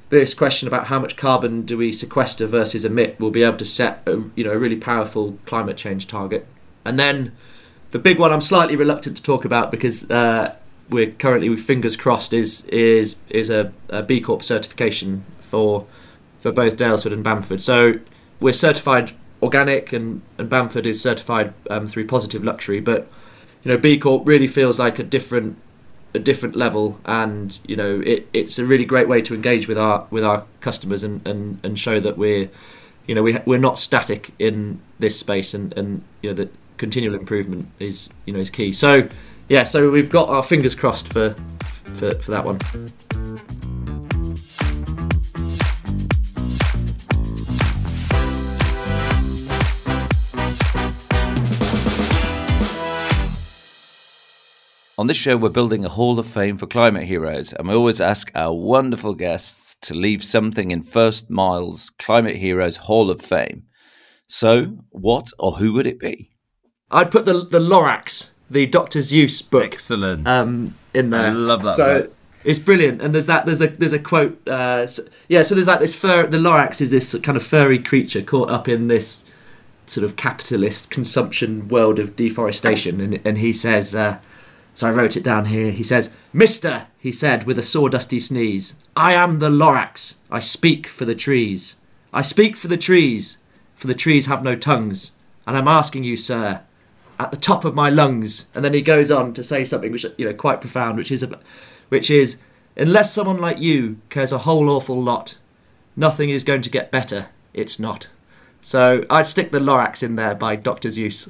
this 0.10 0.34
question 0.34 0.68
about 0.68 0.88
how 0.88 1.00
much 1.00 1.18
carbon 1.18 1.64
do 1.64 1.78
we 1.78 1.92
sequester 1.92 2.46
versus 2.46 2.86
emit, 2.86 3.20
we'll 3.20 3.32
be 3.32 3.44
able 3.44 3.58
to 3.58 3.66
set 3.66 4.02
a, 4.06 4.24
you 4.36 4.44
know 4.44 4.52
a 4.52 4.58
really 4.58 4.78
powerful 4.78 5.38
climate 5.46 5.78
change 5.78 6.08
target, 6.08 6.48
and 6.84 7.00
then 7.00 7.32
the 7.92 8.00
big 8.00 8.20
one 8.20 8.32
I'm 8.32 8.42
slightly 8.42 8.76
reluctant 8.76 9.18
to 9.18 9.24
talk 9.24 9.46
about 9.46 9.72
because 9.72 10.10
uh, 10.10 10.56
we're 10.90 11.12
currently 11.12 11.50
with 11.50 11.62
fingers 11.62 11.96
crossed 11.96 12.34
is 12.34 12.66
is 12.66 13.18
is 13.30 13.50
a, 13.50 13.72
a 13.90 14.04
B 14.04 14.22
Corp 14.22 14.44
certification 14.44 15.24
for 15.40 15.86
for 16.38 16.52
both 16.52 16.78
Daylesford 16.78 17.14
and 17.14 17.24
Bamford. 17.24 17.62
So 17.62 18.00
we're 18.40 18.54
certified 18.54 19.14
organic 19.42 19.94
and, 19.94 20.22
and 20.38 20.50
Bamford 20.50 20.86
is 20.86 21.02
certified 21.02 21.54
um, 21.70 21.88
through 21.88 22.08
Positive 22.08 22.44
Luxury, 22.44 22.80
but 22.80 23.08
you 23.64 23.72
know 23.72 23.78
B 23.78 23.98
Corp 23.98 24.28
really 24.28 24.48
feels 24.48 24.80
like 24.80 25.00
a 25.00 25.04
different 25.04 25.58
a 26.14 26.20
different 26.20 26.56
level 26.56 27.00
and 27.06 27.60
you 27.68 27.76
know 27.76 28.02
it, 28.06 28.28
it's 28.32 28.58
a 28.58 28.66
really 28.66 28.86
great 28.86 29.08
way 29.08 29.22
to 29.22 29.36
engage 29.36 29.68
with 29.68 29.78
our 29.78 30.08
with 30.10 30.24
our 30.24 30.46
customers 30.62 31.04
and, 31.04 31.26
and, 31.28 31.60
and 31.64 31.78
show 31.78 32.00
that 32.00 32.18
we're 32.18 32.50
you 33.06 33.14
know 33.14 33.22
we, 33.22 33.38
we're 33.46 33.60
not 33.60 33.78
static 33.78 34.32
in 34.40 34.80
this 35.00 35.20
space 35.20 35.54
and, 35.54 35.78
and 35.78 36.04
you 36.22 36.30
know 36.30 36.34
that 36.34 36.54
continual 36.78 37.16
improvement 37.16 37.68
is 37.80 38.10
you 38.26 38.34
know 38.34 38.40
is 38.40 38.50
key. 38.50 38.72
So 38.72 39.10
yeah, 39.50 39.64
so 39.64 39.92
we've 39.92 40.10
got 40.10 40.30
our 40.30 40.44
fingers 40.44 40.76
crossed 40.76 41.12
for 41.12 41.32
for, 41.96 42.14
for 42.14 42.32
that 42.32 42.46
one. 42.46 42.60
On 54.98 55.08
this 55.08 55.18
show, 55.18 55.36
we're 55.36 55.50
building 55.50 55.84
a 55.84 55.90
Hall 55.90 56.18
of 56.18 56.26
Fame 56.26 56.58
for 56.58 56.68
climate 56.68 57.04
heroes, 57.04 57.52
and 57.54 57.68
we 57.68 57.76
always 57.76 58.00
ask 58.00 58.32
our 58.34 58.54
wonderful 58.54 59.14
guests 59.14 59.76
to 59.82 59.94
leave 59.94 60.24
something 60.24 60.72
in 60.72 60.82
First 60.82 61.30
Mile's 61.30 61.92
Climate 62.00 62.38
Heroes 62.38 62.78
Hall 62.78 63.12
of 63.12 63.22
Fame. 63.22 63.64
So, 64.28 64.78
what 64.90 65.28
or 65.38 65.52
who 65.58 65.74
would 65.74 65.86
it 65.86 66.00
be? 66.00 66.32
I'd 66.90 67.12
put 67.12 67.26
the 67.26 67.34
the 67.34 67.60
Lorax, 67.60 68.32
the 68.50 68.66
Doctor 68.66 69.00
Seuss 69.00 69.48
book, 69.50 69.74
excellent, 69.74 70.28
um, 70.28 70.76
in 70.94 71.10
there. 71.10 71.28
I 71.28 71.30
love 71.30 71.64
that. 71.64 71.74
So 71.74 72.02
book. 72.02 72.16
it's 72.44 72.60
brilliant, 72.60 73.02
and 73.02 73.14
there's 73.14 73.28
that. 73.28 73.46
There's 73.46 73.62
a 73.62 73.68
there's 73.68 73.94
a 73.94 74.00
quote. 74.00 74.48
Uh, 74.48 74.88
so, 74.88 75.04
yeah, 75.28 75.44
so 75.44 75.56
there's 75.56 75.68
like 75.68 75.80
this 75.80 75.96
fur. 75.96 76.28
The 76.28 76.38
Lorax 76.38 76.82
is 76.82 76.92
this 76.92 77.16
kind 77.24 77.36
of 77.36 77.44
furry 77.44 77.80
creature 77.80 78.22
caught 78.22 78.50
up 78.50 78.68
in 78.68 78.88
this 78.88 79.26
sort 79.88 80.04
of 80.04 80.16
capitalist 80.16 80.90
consumption 80.90 81.68
world 81.68 82.00
of 82.00 82.16
deforestation, 82.16 83.02
and 83.02 83.20
and 83.26 83.38
he 83.38 83.54
says. 83.54 83.96
Uh, 83.96 84.20
so 84.74 84.88
I 84.88 84.92
wrote 84.92 85.16
it 85.16 85.24
down 85.24 85.46
here. 85.46 85.72
He 85.72 85.84
says, 85.84 86.14
Mister, 86.34 86.88
he 87.00 87.10
said 87.10 87.46
with 87.46 87.58
a 87.58 87.62
sawdusty 87.62 88.22
sneeze, 88.22 88.76
I 88.94 89.14
am 89.14 89.40
the 89.40 89.50
Lorax. 89.50 90.16
I 90.30 90.40
speak 90.40 90.86
for 90.86 91.06
the 91.06 91.16
trees. 91.16 91.78
I 92.12 92.22
speak 92.22 92.58
for 92.58 92.68
the 92.68 92.76
trees, 92.76 93.38
for 93.74 93.88
the 93.88 93.94
trees 93.94 94.26
have 94.26 94.44
no 94.44 94.58
tongues. 94.58 95.14
And 95.48 95.56
I'm 95.56 95.70
asking 95.70 96.04
you, 96.04 96.18
sir, 96.18 96.60
at 97.20 97.32
the 97.32 97.38
top 97.38 97.66
of 97.66 97.76
my 97.76 97.90
lungs. 97.90 98.48
And 98.54 98.64
then 98.64 98.74
he 98.74 98.82
goes 98.82 99.12
on 99.12 99.34
to 99.34 99.44
say 99.44 99.64
something 99.64 99.92
which 99.92 100.06
you 100.18 100.26
know 100.26 100.34
quite 100.34 100.62
profound, 100.62 100.98
which 100.98 101.12
is 101.12 101.26
which 101.90 102.10
is 102.10 102.42
unless 102.76 103.14
someone 103.14 103.40
like 103.40 103.60
you 103.60 104.00
cares 104.10 104.32
a 104.32 104.40
whole 104.40 104.70
awful 104.70 105.02
lot, 105.02 105.38
nothing 105.96 106.30
is 106.30 106.44
going 106.44 106.62
to 106.62 106.70
get 106.70 106.92
better. 106.92 107.28
It's 107.54 107.80
not. 107.80 108.10
So 108.62 109.06
I'd 109.10 109.28
stick 109.28 109.52
the 109.52 109.60
Lorax 109.60 110.02
in 110.02 110.16
there 110.16 110.36
by 110.36 110.56
Dr. 110.56 110.90
Seuss. 110.90 111.30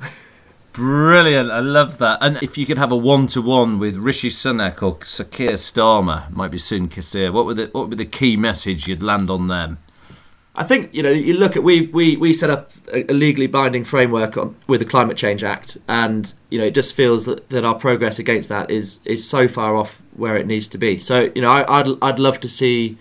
Brilliant, 0.73 1.51
I 1.51 1.59
love 1.59 1.99
that. 1.99 2.17
And 2.21 2.41
if 2.41 2.57
you 2.57 2.65
could 2.65 2.77
have 2.77 2.91
a 2.91 2.97
one-to-one 2.97 3.79
with 3.79 3.95
Rishi 3.95 4.29
Sunak 4.29 4.83
or 4.83 5.03
Sir 5.05 5.23
Keir 5.23 5.51
Starmer, 5.51 6.29
might 6.31 6.51
be 6.51 6.57
soon 6.57 6.89
Keir, 6.89 7.31
what 7.31 7.45
would 7.45 7.57
the 7.57 7.65
what 7.67 7.81
would 7.87 7.97
be 7.97 8.03
the 8.03 8.09
key 8.09 8.35
message 8.35 8.87
you'd 8.87 9.03
land 9.03 9.29
on 9.29 9.47
them? 9.47 9.77
I 10.57 10.63
think 10.63 10.93
you 10.93 11.03
know 11.03 11.09
you 11.11 11.33
look 11.33 11.55
at 11.55 11.63
we 11.63 11.87
we, 11.87 12.15
we 12.15 12.31
set 12.33 12.49
up 12.49 12.71
a, 12.93 13.03
legally 13.05 13.47
binding 13.47 13.83
framework 13.83 14.37
on, 14.37 14.55
with 14.67 14.79
the 14.79 14.85
Climate 14.85 15.17
Change 15.17 15.43
Act, 15.43 15.77
and 15.87 16.33
you 16.49 16.57
know 16.57 16.65
it 16.65 16.73
just 16.73 16.95
feels 16.95 17.25
that, 17.25 17.49
that 17.49 17.65
our 17.65 17.75
progress 17.75 18.19
against 18.19 18.49
that 18.49 18.71
is 18.71 19.01
is 19.05 19.27
so 19.27 19.47
far 19.47 19.75
off 19.75 20.01
where 20.15 20.37
it 20.37 20.47
needs 20.47 20.69
to 20.69 20.77
be. 20.77 20.97
So 20.97 21.29
you 21.35 21.41
know 21.41 21.51
I, 21.51 21.81
would 21.81 21.97
I'd 22.01 22.19
love 22.19 22.39
to 22.41 22.47
see 22.47 22.97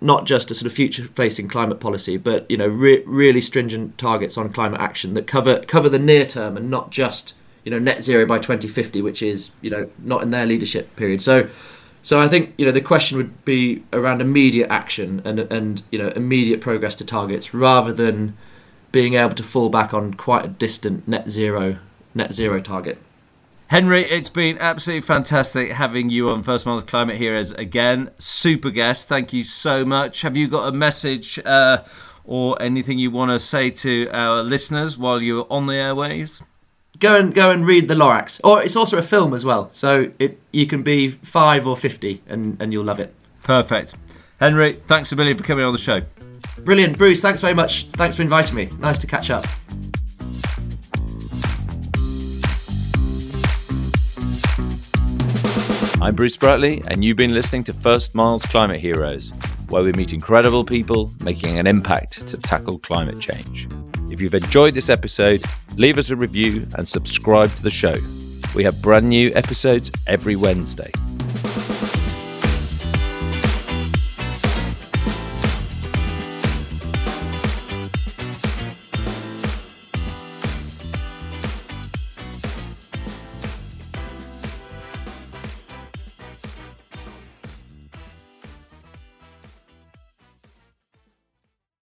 not 0.00 0.26
just 0.26 0.50
a 0.50 0.54
sort 0.54 0.66
of 0.66 0.72
future-facing 0.74 1.48
climate 1.48 1.80
policy, 1.80 2.16
but 2.16 2.50
you 2.50 2.56
know 2.56 2.66
re- 2.66 3.02
really 3.06 3.40
stringent 3.40 3.98
targets 3.98 4.36
on 4.36 4.52
climate 4.52 4.80
action 4.80 5.14
that 5.14 5.26
cover 5.26 5.60
cover 5.60 5.88
the 5.88 5.98
near 5.98 6.26
term 6.26 6.56
and 6.56 6.70
not 6.70 6.90
just 6.90 7.34
you 7.64 7.70
know 7.70 7.78
net 7.78 8.02
zero 8.02 8.26
by 8.26 8.38
2050, 8.38 9.00
which 9.02 9.22
is 9.22 9.52
you 9.60 9.70
know 9.70 9.90
not 9.98 10.22
in 10.22 10.30
their 10.30 10.46
leadership 10.46 10.94
period. 10.96 11.22
So, 11.22 11.48
so 12.06 12.20
I 12.20 12.28
think 12.28 12.54
you 12.56 12.64
know 12.64 12.70
the 12.70 12.80
question 12.80 13.18
would 13.18 13.44
be 13.44 13.82
around 13.92 14.20
immediate 14.20 14.70
action 14.70 15.20
and 15.24 15.40
and 15.40 15.82
you 15.90 15.98
know 15.98 16.10
immediate 16.10 16.60
progress 16.60 16.94
to 16.96 17.04
targets 17.04 17.52
rather 17.52 17.92
than 17.92 18.36
being 18.92 19.14
able 19.14 19.34
to 19.34 19.42
fall 19.42 19.70
back 19.70 19.92
on 19.92 20.14
quite 20.14 20.44
a 20.44 20.48
distant 20.48 21.08
net 21.08 21.28
zero 21.28 21.78
net 22.14 22.32
zero 22.32 22.60
target. 22.60 22.98
Henry, 23.70 24.02
it's 24.04 24.30
been 24.30 24.56
absolutely 24.58 25.00
fantastic 25.00 25.72
having 25.72 26.08
you 26.08 26.30
on 26.30 26.44
First 26.44 26.64
of 26.64 26.86
Climate 26.86 27.16
Heroes 27.16 27.50
again. 27.50 28.10
Super 28.18 28.70
guest. 28.70 29.08
Thank 29.08 29.32
you 29.32 29.42
so 29.42 29.84
much. 29.84 30.22
Have 30.22 30.36
you 30.36 30.46
got 30.46 30.68
a 30.68 30.72
message 30.72 31.40
uh, 31.44 31.82
or 32.24 32.56
anything 32.62 33.00
you 33.00 33.10
want 33.10 33.32
to 33.32 33.40
say 33.40 33.70
to 33.70 34.08
our 34.12 34.44
listeners 34.44 34.96
while 34.96 35.20
you're 35.20 35.48
on 35.50 35.66
the 35.66 35.72
airwaves? 35.72 36.44
Go 36.98 37.18
and 37.18 37.34
go 37.34 37.50
and 37.50 37.66
read 37.66 37.88
the 37.88 37.94
Lorax. 37.94 38.40
Or 38.44 38.62
it's 38.62 38.76
also 38.76 38.96
a 38.96 39.02
film 39.02 39.34
as 39.34 39.44
well. 39.44 39.68
So 39.72 40.12
it 40.18 40.40
you 40.52 40.66
can 40.66 40.82
be 40.82 41.08
five 41.08 41.66
or 41.66 41.76
fifty 41.76 42.22
and, 42.28 42.56
and 42.60 42.72
you'll 42.72 42.84
love 42.84 43.00
it. 43.00 43.12
Perfect. 43.42 43.94
Henry, 44.38 44.74
thanks 44.86 45.12
a 45.12 45.16
million 45.16 45.36
for 45.36 45.44
coming 45.44 45.64
on 45.64 45.72
the 45.72 45.78
show. 45.78 46.02
Brilliant. 46.58 46.96
Bruce, 46.96 47.20
thanks 47.20 47.40
very 47.40 47.54
much. 47.54 47.86
Thanks 47.86 48.16
for 48.16 48.22
inviting 48.22 48.54
me. 48.54 48.68
Nice 48.78 48.98
to 49.00 49.06
catch 49.06 49.30
up. 49.30 49.44
I'm 56.00 56.14
Bruce 56.14 56.36
Bratley, 56.36 56.86
and 56.86 57.04
you've 57.04 57.16
been 57.16 57.34
listening 57.34 57.64
to 57.64 57.72
First 57.72 58.14
Miles 58.14 58.44
Climate 58.44 58.80
Heroes, 58.80 59.32
where 59.70 59.82
we 59.82 59.92
meet 59.92 60.12
incredible 60.12 60.64
people 60.64 61.10
making 61.24 61.58
an 61.58 61.66
impact 61.66 62.26
to 62.28 62.36
tackle 62.36 62.78
climate 62.78 63.18
change. 63.18 63.68
If 64.10 64.20
you've 64.20 64.34
enjoyed 64.34 64.74
this 64.74 64.88
episode, 64.88 65.42
leave 65.76 65.98
us 65.98 66.10
a 66.10 66.16
review 66.16 66.66
and 66.76 66.86
subscribe 66.86 67.50
to 67.56 67.62
the 67.62 67.70
show. 67.70 67.94
We 68.54 68.64
have 68.64 68.80
brand 68.80 69.08
new 69.08 69.32
episodes 69.34 69.90
every 70.06 70.36
Wednesday. 70.36 70.90